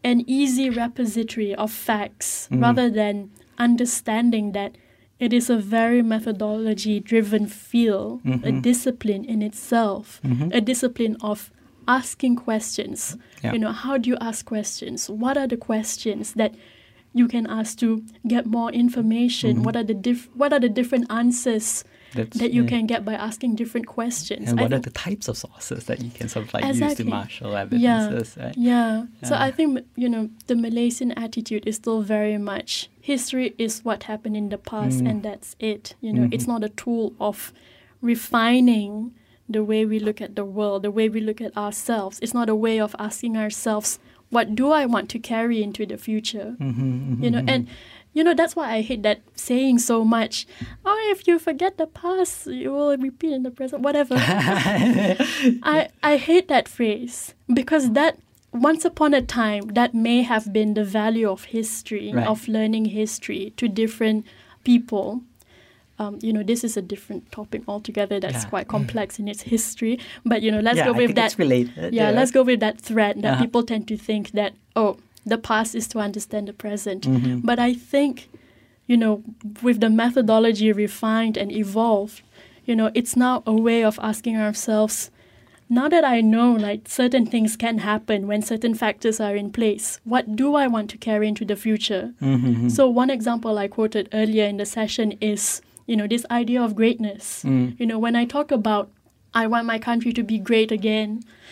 [0.04, 2.62] an easy repository of facts Mm.
[2.62, 4.76] rather than understanding that
[5.18, 8.62] it is a very methodology driven field, a Mhm.
[8.62, 10.54] discipline in itself, Mhm.
[10.54, 11.50] a discipline of
[11.88, 13.16] asking questions.
[13.42, 13.52] Yeah.
[13.54, 15.08] You know, how do you ask questions?
[15.08, 16.54] What are the questions that
[17.14, 19.58] you can ask to get more information?
[19.58, 19.64] Mhm.
[19.64, 21.82] What are the diff- what are the different answers
[22.16, 22.68] That's, that you yeah.
[22.68, 24.50] can get by asking different questions?
[24.50, 26.78] And I what are the types of sources that you can sort of like use
[26.78, 27.04] to Exactly.
[27.10, 28.54] marshal yeah, evidences, right?
[28.56, 29.04] yeah.
[29.22, 34.04] So I think you know the Malaysian attitude is still very much history is what
[34.04, 35.10] happened in the past Mm.
[35.10, 35.94] and that's it.
[36.00, 36.48] You know, it's Mhm.
[36.54, 37.52] not a tool of
[38.10, 39.12] refining
[39.48, 42.18] the way we look at the world, the way we look at ourselves.
[42.20, 43.98] It's not a way of asking ourselves,
[44.30, 46.56] what do I want to carry into the future?
[46.60, 47.68] Mm-hmm, You know, and
[48.16, 50.46] you know that's why I hate that saying so much.
[50.88, 53.82] Oh, if you forget the past, you will repeat in the present.
[53.82, 54.14] Whatever.
[55.62, 58.18] I, I hate that phrase because that
[58.52, 62.26] once upon a time that may have been the value of history Right.
[62.26, 64.24] of learning history to different
[64.64, 65.20] people
[65.98, 68.50] um, you know this is a different topic altogether that's Yeah.
[68.50, 71.92] quite complex in its history but you know let's yeah, go with that it's related.
[71.94, 73.44] yeah, let's go with that thread that Uh-huh.
[73.44, 77.40] people tend to think that oh the past is to understand the present Mhm.
[77.44, 78.28] but i think
[78.86, 79.22] you know
[79.62, 82.22] with the methodology refined and evolved
[82.64, 85.10] you know it's now a way of asking ourselves
[85.68, 89.98] now that i know like certain things can happen when certain factors are in place
[90.04, 92.70] what do i want to carry into the future Mhm.
[92.70, 96.74] so one example i quoted earlier in the session is you know this idea of
[96.76, 97.74] greatness Mm.
[97.80, 98.86] you know when i talk about
[99.42, 101.10] i want my country to be great again.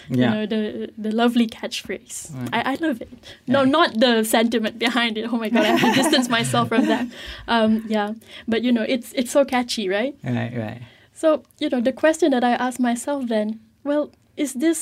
[0.08, 0.16] Yeah.
[0.16, 0.62] you know the
[1.06, 2.16] the lovely catchphrase.
[2.34, 2.50] Right.
[2.56, 3.10] I, I love it.
[3.54, 5.24] No not the sentiment behind it.
[5.32, 7.06] Oh my god i have to distance myself from that.
[7.54, 8.08] Um, yeah.
[8.52, 10.14] But you know it's it's so catchy right?
[10.22, 10.80] Right, right.
[11.22, 11.28] so
[11.62, 13.48] you know the question that i ask myself then
[13.88, 14.04] well
[14.44, 14.78] is this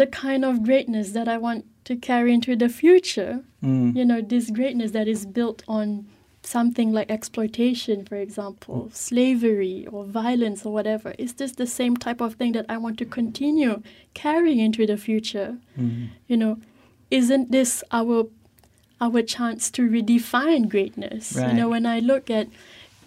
[0.00, 3.32] the kind of greatness that i want to carry into the future?
[3.62, 3.96] Mm.
[3.98, 6.06] you know this greatness that is built on
[6.46, 12.20] something like exploitation for example slavery or violence or whatever is this the same type
[12.20, 16.08] of thing that i want to continue carrying into the future Mm.
[16.28, 16.58] you know
[17.10, 18.26] isn't this our
[19.00, 22.46] our chance to redefine greatness you know when i look at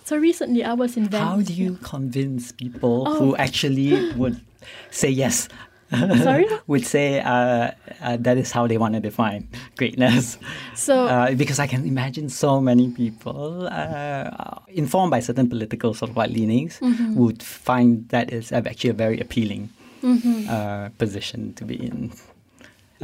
[0.04, 3.20] so recently i was in How do you convince people Oh.
[3.20, 4.42] who actually would
[4.92, 5.48] say yes?
[6.24, 6.46] Sorry?
[6.68, 7.72] would say uh,
[8.02, 9.48] uh, that is how they want to define
[9.78, 10.38] greatness.
[10.76, 16.12] so Uh, because I can imagine so many people uh, informed by certain political sort
[16.12, 17.16] of like leanings Mm-hmm.
[17.16, 19.70] would find that is actually a very appealing
[20.04, 20.48] mhm.
[20.50, 22.12] uh, position to be in.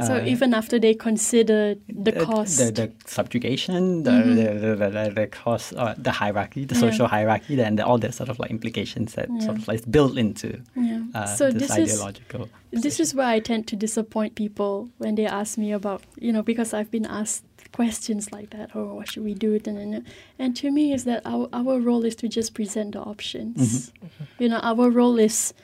[0.02, 4.34] So Uh, even after they consider the the- cost the, the subjugation, the, Mhm.
[4.36, 6.80] the, the, the, the, the cost, uh, the hierarchy, the Yeah.
[6.80, 9.40] social hierarchy, and all the sort of like implications that Yeah.
[9.46, 12.48] sort of like is built into yeah uh, so this, this is ideological.
[12.72, 16.42] This is where I tend to disappoint people when they ask me about, you know,
[16.42, 18.70] because I've been asked questions like that.
[18.74, 19.52] Oh, what should we do?
[19.54, 20.02] It and,
[20.38, 23.90] and to me, is that our, our role is to just present the options.
[23.90, 24.42] Mm-hmm.
[24.42, 25.54] You know, our role is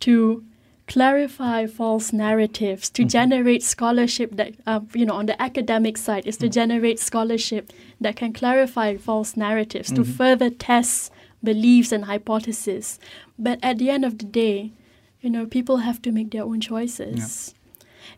[0.00, 0.42] to
[0.86, 3.08] clarify false narratives, to Mm-hmm.
[3.08, 6.52] generate scholarship that, uh, you know, on the academic side, is to Mm-hmm.
[6.52, 10.12] generate scholarship that can clarify false narratives, to Mm-hmm.
[10.12, 11.10] further test
[11.42, 12.98] beliefs and hypotheses.
[13.38, 14.72] But at the end of the day,
[15.20, 17.54] you know, people have to make their own choices.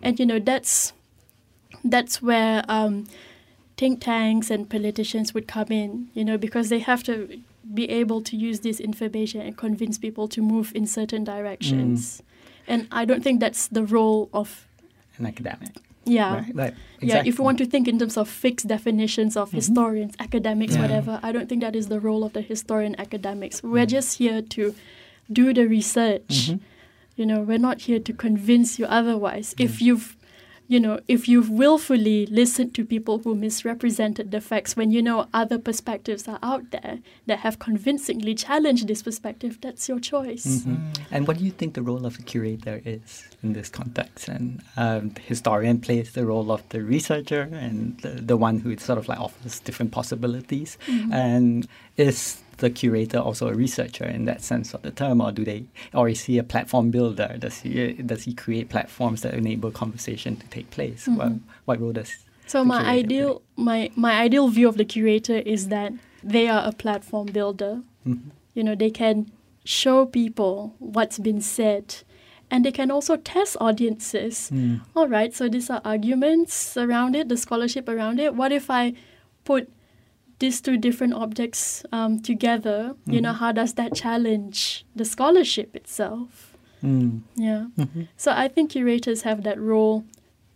[0.02, 0.92] And, you know, that's
[1.84, 3.06] that's where um,
[3.76, 7.40] think tanks and politicians would come in, you know, because they have to
[7.74, 12.22] be able to use this information and convince people to move in certain directions.
[12.68, 14.66] And I don't think that's the role of,
[15.18, 15.70] An academic.
[16.04, 16.34] yeah.
[16.34, 16.74] Right, right.
[17.00, 19.56] Yeah, if you want to think in terms of fixed definitions of mm-hmm.
[19.56, 20.82] historians, academics, Yeah.
[20.82, 23.62] whatever, I don't think that is the role of the historian academics.
[23.62, 23.88] We're mm-hmm.
[23.88, 24.74] just here to
[25.32, 26.50] do the research.
[26.50, 26.60] Mhm.
[27.16, 29.54] You know, we're not here to convince you otherwise.
[29.58, 29.80] If mm.
[29.80, 30.16] you've
[30.68, 35.28] you know, if you've willfully listened to people who misrepresented the facts when you know
[35.32, 40.64] other perspectives are out there that have convincingly challenged this perspective, that's your choice.
[40.64, 40.98] Mhm.
[41.10, 44.28] And what do you think the role of the curator is in this context?
[44.28, 48.76] And um, the historian plays the role of the researcher and the, the one who
[48.76, 50.78] sort of like offers different possibilities.
[51.12, 55.44] And is the curator also a researcher in that sense of the term, or do
[55.44, 57.36] they, or is he a platform builder?
[57.38, 61.06] Does he does he create platforms that enable conversation to take place?
[61.06, 61.32] What,
[61.66, 62.16] what role does
[62.46, 65.92] So my ideal my my ideal view of the curator is that
[66.22, 67.82] they are a platform builder.
[68.06, 68.30] Mhm.
[68.54, 69.30] You know, they can
[69.64, 72.02] show people what's been said
[72.50, 74.48] and they can also test audiences.
[74.52, 74.80] Mm.
[74.94, 78.34] All right, so these are arguments around it, the scholarship around it.
[78.34, 78.94] What if I
[79.44, 79.68] put
[80.38, 82.94] these two different objects um, together?
[83.06, 86.56] You know, how does that challenge the scholarship itself?
[86.82, 87.22] Mm.
[87.36, 87.66] Yeah.
[87.78, 88.08] Mhm.
[88.16, 90.04] So I think curators have that role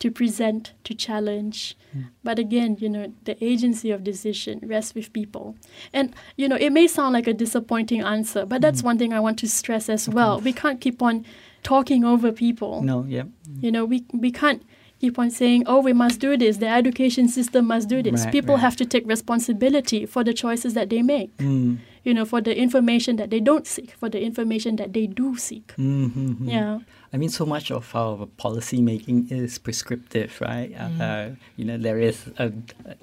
[0.01, 1.77] to present, to challenge.
[2.25, 5.57] But again, you know, the agency of decision rests with people.
[5.93, 9.21] And, you know, it may sound like a disappointing answer, but that's one thing I
[9.21, 10.41] want to stress as well.
[10.41, 11.25] We can't keep on
[11.63, 12.81] talking over people.
[12.83, 13.25] No, yeah.
[13.61, 14.63] You know, we, we can't
[15.01, 18.25] keep on saying, oh, we must do this, the education system must do this.
[18.25, 18.61] Right, people right.
[18.61, 21.79] have to take responsibility for the choices that they make, Mm.
[22.05, 25.37] you know, for the information that they don't seek, for the information that they do
[25.37, 25.69] seek.
[25.79, 26.37] Mhm.
[26.43, 26.79] Yeah.
[27.13, 30.71] I mean, so much of our policy making is prescriptive, right?
[30.79, 32.53] Uh, you know, there is a,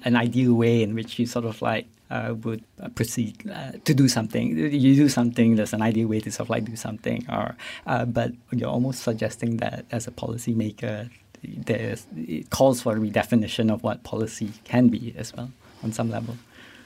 [0.04, 3.92] an ideal way in which you sort of like uh, would uh, proceed uh, to
[3.92, 4.56] do something.
[4.56, 5.56] You do something.
[5.56, 7.54] There's an ideal way to sort of like do something, or
[7.86, 11.10] uh, but you're almost suggesting that as a policy maker,
[11.42, 15.50] there's it calls for a redefinition of what policy can be as well
[15.82, 16.36] on some level.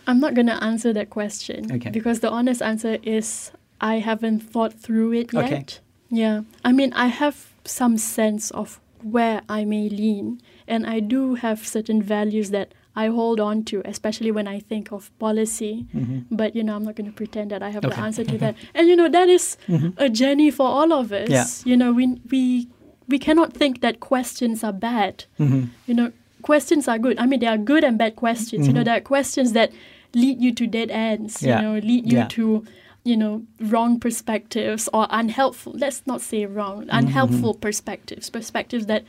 [0.07, 1.91] I'm not going to answer that question Okay.
[1.91, 5.45] because the honest answer is I haven't thought through it yet.
[5.45, 5.65] Okay.
[6.11, 6.43] Yeah.
[6.65, 11.67] I mean, I have some sense of where I may lean, and I do have
[11.67, 15.87] certain values that I hold on to, especially when I think of policy.
[16.31, 18.05] But, you know, I'm not going to pretend that I have the Mm-hmm.
[18.05, 18.55] Answer to that.
[18.75, 19.95] And, you know, that is Mhm.
[19.97, 21.31] a journey for all of us.
[21.31, 21.47] Yeah.
[21.65, 22.69] You know, we, we,
[23.09, 25.69] we cannot think that questions are bad Mhm.
[25.87, 26.13] you know
[26.43, 28.85] questions are good i mean there are good and bad questions you know Mhm.
[28.85, 29.71] there are questions that
[30.15, 31.57] lead you to dead ends Yeah.
[31.57, 32.29] you know lead you Yeah.
[32.29, 32.65] to
[33.05, 36.99] you know wrong perspectives or unhelpful let's not say wrong Mm-hmm.
[36.99, 39.03] unhelpful perspectives perspectives that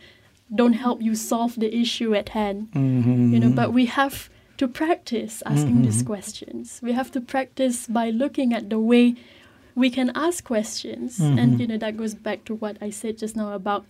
[0.54, 3.32] don't help you solve the issue at hand Mhm.
[3.34, 8.10] you know but we have to practice asking these questions we have to practice by
[8.12, 9.16] looking at the way
[9.76, 11.40] we can ask questions Mhm.
[11.42, 13.86] and you know that goes back to what i said just now about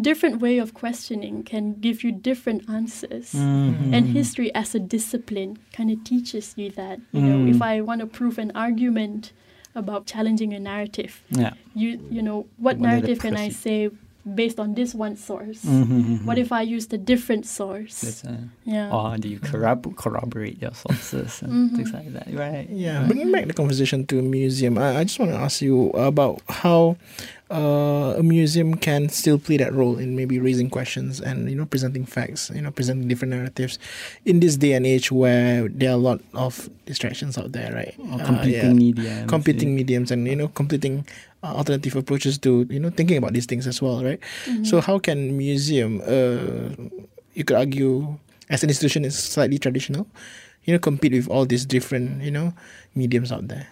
[0.00, 3.92] different way of questioning can give you different answers Mhm.
[3.94, 7.50] and history as a discipline kind of teaches you that you know Mm.
[7.54, 9.32] if i want to prove an argument
[9.74, 11.52] about challenging a narrative Yeah.
[11.74, 13.90] you you know what What narrative can i say
[14.26, 16.24] based on this one source Mhm.
[16.26, 20.60] what if i used a different source That's, uh, yeah Or do you corrob- corroborate
[20.60, 21.76] your sources and Mhm.
[21.76, 22.68] things like that, right?
[22.68, 25.88] Yeah, bringing back the conversation to a museum, I, I just want to ask you
[25.96, 26.96] about how
[27.50, 31.64] uh, a museum can still play that role in maybe raising questions and you know
[31.64, 33.78] presenting facts, you know presenting different narratives
[34.28, 37.94] in this day and age where there are a lot of distractions out there, right?
[38.12, 38.72] Or Uh, competing yeah.
[38.76, 39.24] media.
[39.26, 41.06] Competing mediums and you know competing
[41.42, 44.20] uh, alternative approaches to you know thinking about these things as well, right?
[44.46, 44.64] Mm-hmm.
[44.64, 46.74] So how can museum, uh,
[47.34, 48.18] you could argue,
[48.50, 50.06] as an institution is slightly traditional,
[50.64, 52.52] you know, compete with all these different you know
[52.94, 53.66] mediums out there,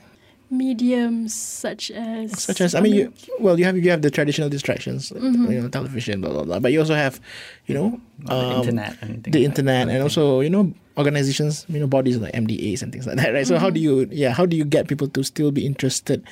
[0.51, 4.49] mediums such as such as I mean, you, well, you have you have the traditional
[4.49, 5.51] distractions, like, Mhm.
[5.53, 7.21] you know, television, blah blah blah, but you also have,
[7.67, 8.01] you know,
[8.31, 9.93] Or the um, internet and the like internet, that.
[9.95, 13.47] and also you know organizations, you know, bodies like MDAs and things like that, right?
[13.47, 16.25] So how do you, yeah, how do you get people to still be interested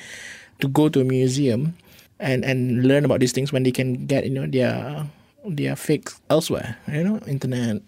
[0.59, 1.75] to go to a museum
[2.19, 5.05] and and learn about these things when they can get you know their
[5.45, 7.81] their fix elsewhere, you know, internet,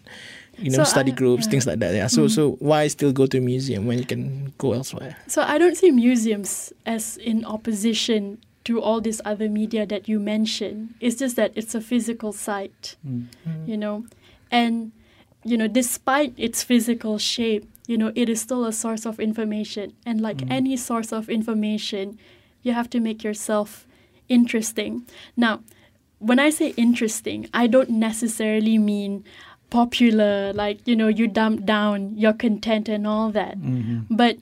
[0.58, 1.52] you know, So study I- groups, yeah.
[1.52, 1.96] things like that.
[1.96, 2.08] Yeah.
[2.08, 2.34] So mm-hmm.
[2.34, 5.18] so why still go to a museum when you can go elsewhere?
[5.28, 10.20] So I don't see museums as in opposition to all this other media that you
[10.20, 10.94] mentioned.
[11.00, 13.66] It's just that it's a physical site, mm-hmm.
[13.66, 14.06] you know,
[14.52, 14.92] and
[15.44, 19.94] you know, despite its physical shape, you know, it is still a source of information,
[20.06, 20.52] and like mm.
[20.52, 22.20] any source of information,
[22.68, 23.88] you have to make yourself
[24.30, 25.06] interesting.
[25.36, 25.62] Now,
[26.20, 29.24] when I say interesting, I don't necessarily mean
[29.70, 33.56] popular, like, you know, you dump down your content and all that.
[34.10, 34.38] But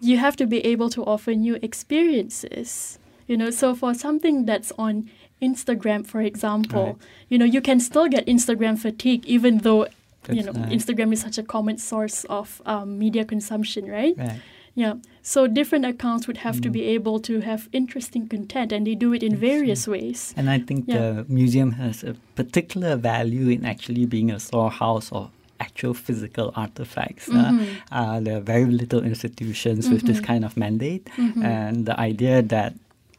[0.00, 2.98] you have to be able to offer new experiences.
[3.26, 5.10] You know, so for something that's on
[5.42, 6.96] Instagram, for example, Right.
[7.28, 9.86] you know, you can still get Instagram fatigue, even though
[10.30, 10.72] you know nice.
[10.72, 14.16] Instagram is such a common source of um, media consumption, right?
[14.16, 14.40] Right.
[14.74, 14.94] Yeah.
[15.22, 19.12] So different accounts would have to be able to have interesting content, and they do
[19.12, 20.32] it in various ways.
[20.36, 20.98] And I think Yeah.
[20.98, 27.28] the museum has a particular value in actually being a storehouse of actual physical artifacts.
[27.28, 27.64] Uh, Mm-hmm.
[27.92, 31.42] uh, there are very little institutions with this kind of mandate, Mm-hmm.
[31.42, 32.74] and the idea that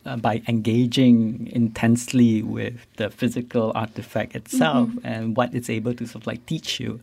[0.06, 1.18] uh, by engaging
[1.52, 5.06] intensely with the physical artifact itself Mm-hmm.
[5.12, 7.00] and what it's able to sort of like teach you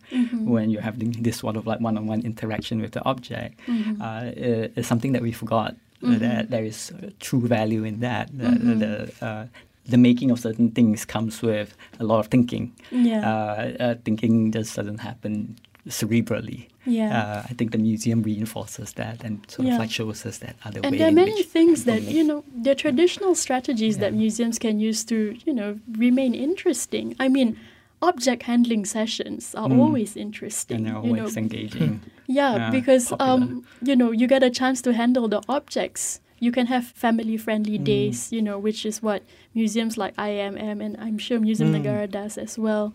[0.54, 4.00] when you're having this sort of like one-on-one interaction with the object Mm-hmm.
[4.02, 8.26] uh, is something that we forgot uh, that there is true value in that.
[8.36, 8.78] The, Mm-hmm.
[8.78, 8.92] the,
[9.26, 9.46] uh,
[9.88, 11.68] the making of certain things comes with
[12.00, 12.72] a lot of thinking.
[12.90, 13.20] Yeah.
[13.30, 15.56] Uh, uh, thinking just doesn't happen
[15.88, 16.66] cerebrally.
[16.86, 17.10] Yeah.
[17.18, 19.74] Uh, I think the museum reinforces that and sort Yeah.
[19.74, 20.88] of like shows us that other way.
[20.88, 24.78] and there are many things that you know there are traditional strategies that museums can
[24.78, 25.16] use to
[25.46, 25.70] you know
[26.06, 27.56] remain interesting i mean
[28.02, 29.78] object handling sessions are Mm.
[29.82, 32.00] always interesting and they're you know always engaging.
[32.40, 36.52] yeah, Yeah, because um you know you get a chance to handle the objects you
[36.52, 37.84] can have family friendly Mm.
[37.94, 39.20] days you know which is what
[39.54, 41.76] museums like IMM and I'm sure Museum Mm.
[41.82, 42.92] Negara does as well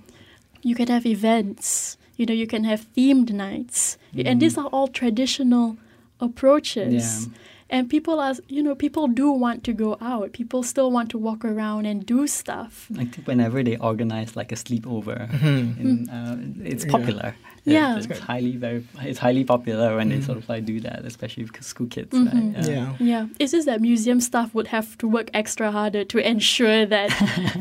[0.70, 4.88] you can have events you know you can have themed nights and these are all
[4.88, 5.78] traditional
[6.20, 7.28] approaches.
[7.28, 7.34] Yeah.
[7.70, 11.18] and people are you know people do want to go out people still want to
[11.18, 16.38] walk around and do stuff I think whenever they organize like a sleepover, in, uh,
[16.72, 17.30] it's popular.
[17.36, 17.51] Mm-hmm.
[17.64, 17.98] Yeah.
[17.98, 21.44] it's, it's highly very it's highly popular when they sort of like do that, especially
[21.44, 22.12] with school kids.
[22.12, 22.62] Mm-hmm.
[22.70, 22.96] Yeah.
[23.00, 27.10] Yeah, it's just that museum staff would have to work extra harder to ensure that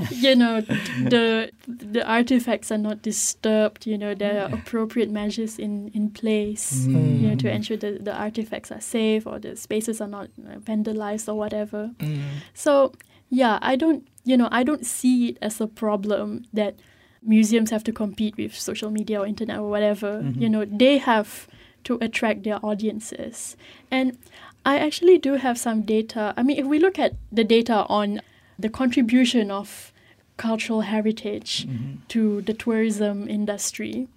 [0.11, 3.86] you know the the artifacts are not disturbed.
[3.86, 6.86] You know, there are appropriate measures in in place.
[6.86, 10.59] You know, to ensure that the artifacts are safe or the spaces are not uh,
[10.59, 11.90] vandalized or whatever.
[12.55, 12.92] So
[13.28, 16.76] yeah, I don't you know I don't see it as a problem that
[17.22, 20.20] museums have to compete with social media or internet or whatever.
[20.20, 20.52] You mm-hmm.
[20.52, 21.48] know, they have
[21.84, 23.56] to attract their audiences.
[23.90, 24.18] And
[24.64, 26.34] I actually do have some data.
[26.36, 28.20] I mean, if we look at the data on
[28.58, 29.92] the contribution of
[30.36, 31.96] cultural heritage mm-hmm.
[32.08, 34.08] to the tourism industry,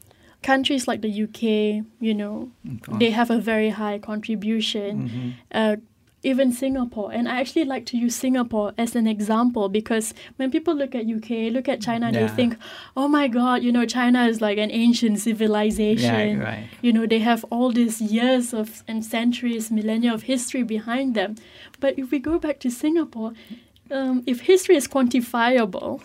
[0.41, 2.51] countries like the UK, you know,
[2.89, 5.09] oh, they have a very high contribution.
[5.09, 5.29] Mm-hmm.
[5.51, 5.75] Uh,
[6.23, 10.73] even Singapore, and I actually like to use Singapore as an example because when people
[10.73, 12.55] look at UK, look at China, they think,
[12.95, 16.65] "Oh my God, you know, China is like an ancient civilization." Yeah, right.
[16.81, 21.35] You know, they have all these years of and centuries, millennia of history behind them.
[21.79, 23.33] But if we go back to Singapore,
[23.91, 26.01] um, if history is quantifiable,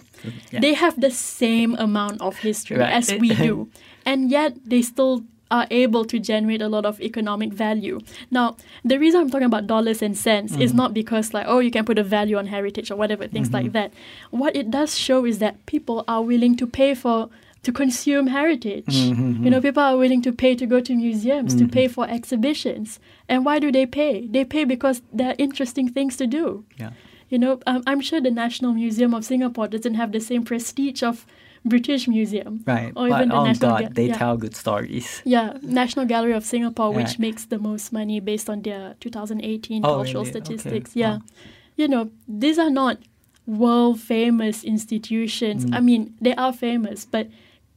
[0.53, 0.61] Yeah.
[0.61, 2.93] they have the same amount of history Right.
[2.93, 3.69] as we do,
[4.05, 8.01] and yet they still are able to generate a lot of economic value.
[8.31, 10.77] Now, the reason I'm talking about dollars and cents is mm-hmm.
[10.77, 13.67] not because like oh you can put a value on heritage or whatever things like
[13.67, 13.73] mm-hmm.
[13.73, 13.93] that.
[14.31, 17.31] What it does show is that people are willing to pay for
[17.63, 18.87] to consume heritage.
[18.87, 19.45] Mm-hmm.
[19.45, 23.01] You know, people are willing to pay to go to museums, to pay for exhibitions.
[23.29, 24.27] And why do they pay?
[24.27, 26.65] They pay because there are interesting things to do.
[26.77, 26.91] Yeah.
[27.29, 31.03] You know, um, I'm sure the National Museum of Singapore doesn't have the same prestige
[31.03, 31.27] of
[31.69, 32.63] British Museum.
[32.67, 32.93] Right.
[32.97, 34.17] Or but even the oh National God, Ga- they yeah.
[34.19, 35.23] tell good stories.
[35.25, 39.89] Yeah, National Gallery of Singapore, which makes the most money based on their 2018 Oh,
[39.89, 40.31] cultural really?
[40.37, 40.45] Okay.
[40.45, 40.95] statistics.
[40.95, 41.01] Wow.
[41.01, 41.19] Yeah.
[41.77, 42.99] You know, these are not
[43.47, 45.65] world famous institutions.
[45.65, 45.75] Mm.
[45.77, 47.29] I mean, they are famous, but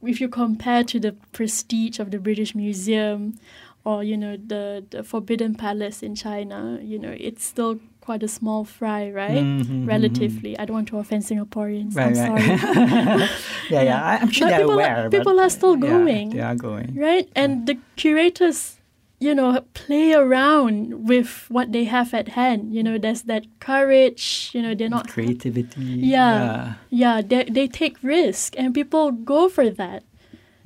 [0.03, 3.37] if you compare to the prestige of the British Museum
[3.85, 8.27] or, you know, the, the Forbidden Palace in China, you know, it's still quite a
[8.27, 9.37] small fry, right?
[9.45, 10.57] Mhm, Relatively.
[10.59, 11.95] I don't want to offend Singaporeans.
[11.95, 12.59] Right, I'm right.
[12.59, 13.29] sorry.
[13.69, 15.09] yeah, yeah, I- I'm sure But they're people are- aware.
[15.09, 16.29] but- people are still yeah, going.
[16.31, 16.95] they are going.
[16.95, 17.29] right?
[17.35, 18.77] And the curators,
[19.21, 22.73] you know, play around with what they have at hand.
[22.73, 24.49] You know, there's that courage.
[24.53, 25.07] You know, they're not.
[25.07, 26.01] Creativity.
[26.17, 27.21] Yeah, yeah.
[27.21, 30.01] They they take risk, and people go for that.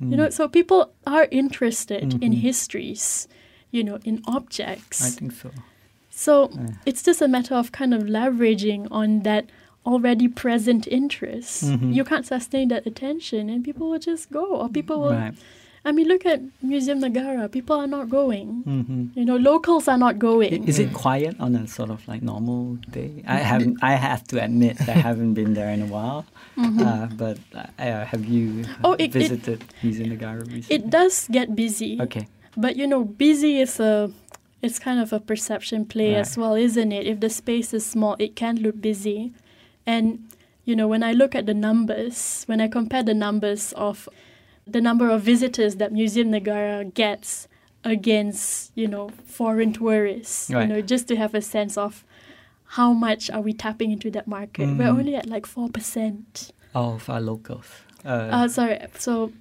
[0.00, 0.16] You Mm.
[0.16, 3.28] know, so people are interested in histories.
[3.76, 5.00] You know, in objects.
[5.04, 5.08] Mm-hmm.
[5.08, 5.50] I think so.
[6.16, 6.50] So
[6.88, 9.44] it's just a matter of kind of leveraging on that
[9.84, 11.64] already present interest.
[11.64, 11.92] Mhm.
[11.94, 15.34] You can't sustain that attention, and people will just go, or people will Right.
[15.86, 17.46] I mean, look at Museum Negara.
[17.56, 18.48] People are not going.
[18.66, 20.66] hmm You know, locals are not going.
[20.66, 23.22] Is it quiet on a sort of like normal day?
[23.28, 23.76] I haven't.
[23.82, 26.24] I have to admit, I haven't been there in a while.
[26.58, 28.82] Uh, but uh, have you Mm-hmm.
[28.86, 30.74] Oh, it- it- visited Museum Negara recently?
[30.76, 31.92] It does get busy.
[32.06, 32.24] Okay.
[32.56, 34.10] But you know, busy is a
[34.62, 37.06] it's kind of a perception play as well, isn't it?
[37.06, 39.32] If the space is small, it can look busy.
[39.86, 40.24] And
[40.64, 44.08] you know, when I look at the numbers, when I compare the numbers of
[44.66, 47.46] the number of visitors that Museum Negara gets
[47.84, 50.62] against, you know, foreign tourists, Right.
[50.62, 52.04] you know, just to have a sense of
[52.70, 54.66] how much are we tapping into that market?
[54.76, 54.98] We're Mm.
[54.98, 56.50] only at like four percent.
[56.74, 57.66] Of our locals.
[58.04, 58.78] Uh, Uh, sorry.
[58.98, 59.32] So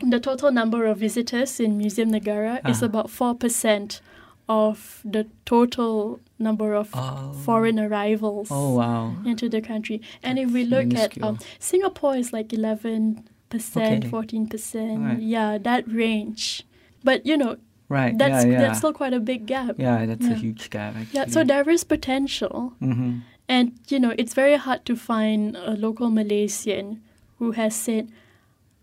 [0.00, 2.86] the total number of visitors in Museum Negara is Ah.
[2.86, 4.00] about 4%
[4.48, 7.32] of the total number of Oh.
[7.44, 9.14] foreign arrivals oh wow.
[9.24, 10.00] into the country.
[10.22, 11.38] And if we look at um.
[11.58, 13.24] Singapore is like 11%,
[13.54, 14.00] Okay.
[14.08, 14.98] 14%.
[15.08, 15.18] Right.
[15.20, 16.64] Yeah, that range.
[17.02, 17.56] But you know,
[17.88, 18.16] Right.
[18.16, 18.60] that's yeah, yeah.
[18.60, 19.76] that's still quite a big gap.
[19.78, 20.96] yeah, that's a huge gap.
[20.96, 21.14] Actually.
[21.20, 22.74] Yeah, so there is potential.
[22.80, 27.00] hmm And you know, it's very hard to find a local Malaysian
[27.38, 28.08] who has said,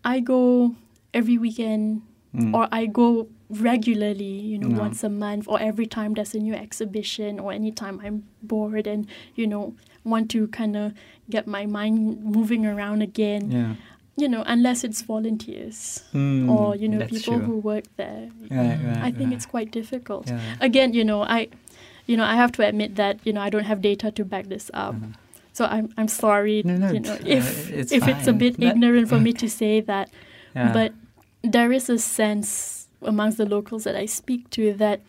[0.04, 0.74] "I go
[1.12, 2.02] every weekend
[2.34, 2.54] Mm.
[2.54, 3.26] or I go
[3.60, 4.80] regularly, you know, No.
[4.80, 9.06] once a month or every time there's a new exhibition or anytime I'm bored and
[9.34, 9.74] you know
[10.04, 10.92] want to kind of
[11.30, 13.50] get my mind moving around again.
[13.50, 13.74] Yeah.
[14.16, 17.46] You know, unless it's volunteers Mm, or you know people true.
[17.46, 18.28] who work there.
[18.50, 19.32] Right, right, I think right.
[19.36, 20.40] it's quite difficult Yeah.
[20.60, 21.48] again, you know, I,
[22.06, 24.46] you know, I have to admit that you know I don't have data to back
[24.48, 24.94] this up.
[24.94, 25.14] Mhm.
[25.52, 29.08] So I'm I'm sorry, No, no, you know, if it's if it's a bit ignorant
[29.08, 30.08] for me to say that,
[30.54, 30.72] Yeah.
[30.72, 30.92] but
[31.42, 35.00] there is a sense amongst the locals that I speak to that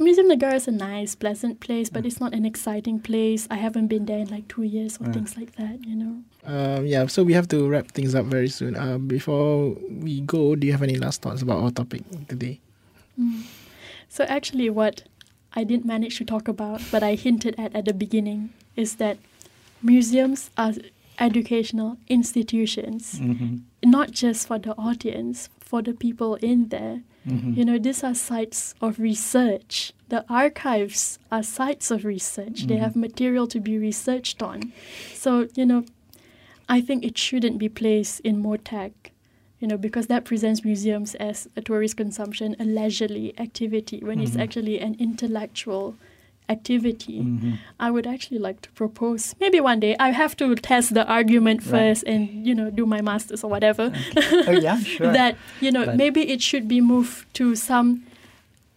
[0.00, 3.46] Museum Negara is a nice, pleasant place, but it's not an exciting place.
[3.48, 5.12] I haven't been there in like two years or Yeah.
[5.12, 6.14] things like that, you know.
[6.44, 8.74] Um, yeah, so we have to wrap things up very soon.
[8.76, 12.58] Uh, before we go, do you have any last thoughts about our topic today?
[14.08, 15.04] So actually, what
[15.54, 19.18] I didn't manage to talk about, but I hinted at at the beginning, is that
[19.82, 20.72] museums are
[21.20, 23.60] educational institutions, Mhm.
[23.84, 27.02] not just for the audience, for the people in there.
[27.26, 27.56] Mhm.
[27.56, 29.92] You know, these are sites of research.
[30.08, 32.68] The archives are sites of research.
[32.68, 32.84] They Mhm.
[32.84, 34.72] have material to be researched on.
[35.12, 35.82] So, you know,
[36.68, 38.92] I think it shouldn't be placed in MOTAC,
[39.58, 44.36] you know, because that presents museums as a tourist consumption, a leisurely activity, when it's
[44.36, 44.42] Mhm.
[44.44, 45.96] actually an intellectual
[46.48, 47.20] activity.
[47.22, 47.58] Mhm.
[47.80, 51.60] I would actually like to propose maybe one day I have to test the argument
[51.62, 51.70] Right.
[51.70, 53.90] first and you know do my masters or whatever
[54.48, 55.12] oh yeah, sure.
[55.12, 58.02] that you know But- maybe it should be moved to some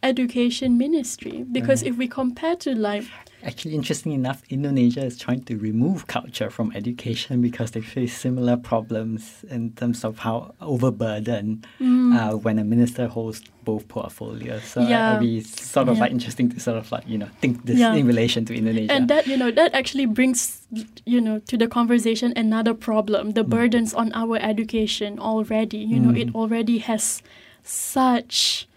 [0.03, 1.91] education ministry because Right.
[1.91, 3.05] if we compare to like
[3.43, 8.57] Actually, interesting enough, Indonesia is trying to remove culture from education because they face similar
[8.57, 14.63] problems in terms of how overburdened uh, when a minister holds both portfolios.
[14.63, 14.89] So Mm.
[14.89, 15.07] Yeah.
[15.13, 16.03] it'll be sort of Yeah.
[16.03, 17.93] like interesting to sort of like you know think this Yeah.
[17.93, 18.91] in relation to Indonesia.
[18.91, 20.65] and that you know that actually brings
[21.05, 23.35] you know to the conversation another problem Mm.
[23.35, 27.21] the burdens on our education already you know it already has
[27.63, 28.67] such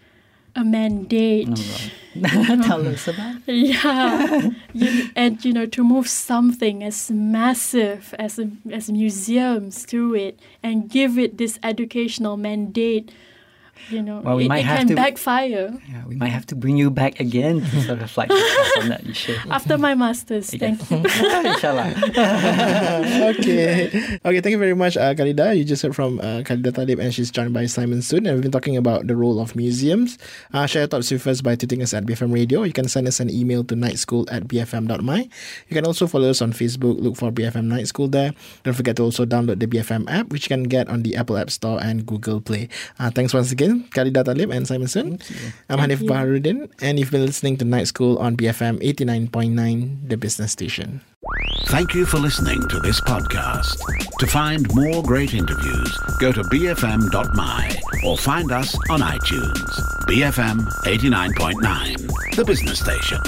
[0.55, 1.91] a mandate right.
[2.23, 3.35] Oh, Tell us about.
[3.47, 10.13] Yeah, you, and you know to move something as massive as a, as museums to
[10.13, 13.11] it and give it this educational mandate,
[13.89, 16.45] you know, Well, we it, might it have can to- backfire Yeah, we might have
[16.47, 19.35] to bring you back again to sort of like discuss on that issue.
[19.49, 20.53] after my masters.
[20.53, 20.77] Yes.
[20.77, 20.97] Thank you.
[21.51, 21.93] Inshallah.
[23.35, 23.87] okay.
[24.25, 25.57] Okay, thank you very much, uh, Khalida.
[25.57, 28.25] You just heard from uh, Khalida Talib and she's joined by Simon Soon.
[28.25, 30.17] And we've been talking about the role of museums.
[30.53, 32.63] Uh, share your thoughts with us by tweeting us at BFM Radio.
[32.63, 35.19] You can send us an email to nightschool at bfm.my.
[35.67, 36.99] You can also follow us on Facebook.
[37.01, 38.33] Look for BFM Night School there.
[38.63, 41.37] Don't forget to also download the BFM app, which you can get on the Apple
[41.37, 42.69] App Store and Google Play.
[42.99, 45.19] Uh, thanks once again, Khalida Talib and Simon Soon.
[45.69, 46.07] I'm Thank Hanif you.
[46.09, 51.01] Baharuddin, and you've been listening to Night School on BFM 89.9, the business station.
[51.67, 53.79] Thank you for listening to this podcast.
[54.19, 59.71] To find more great interviews, go to bfm.my or find us on iTunes.
[60.09, 63.19] BFM 89.9, the business station.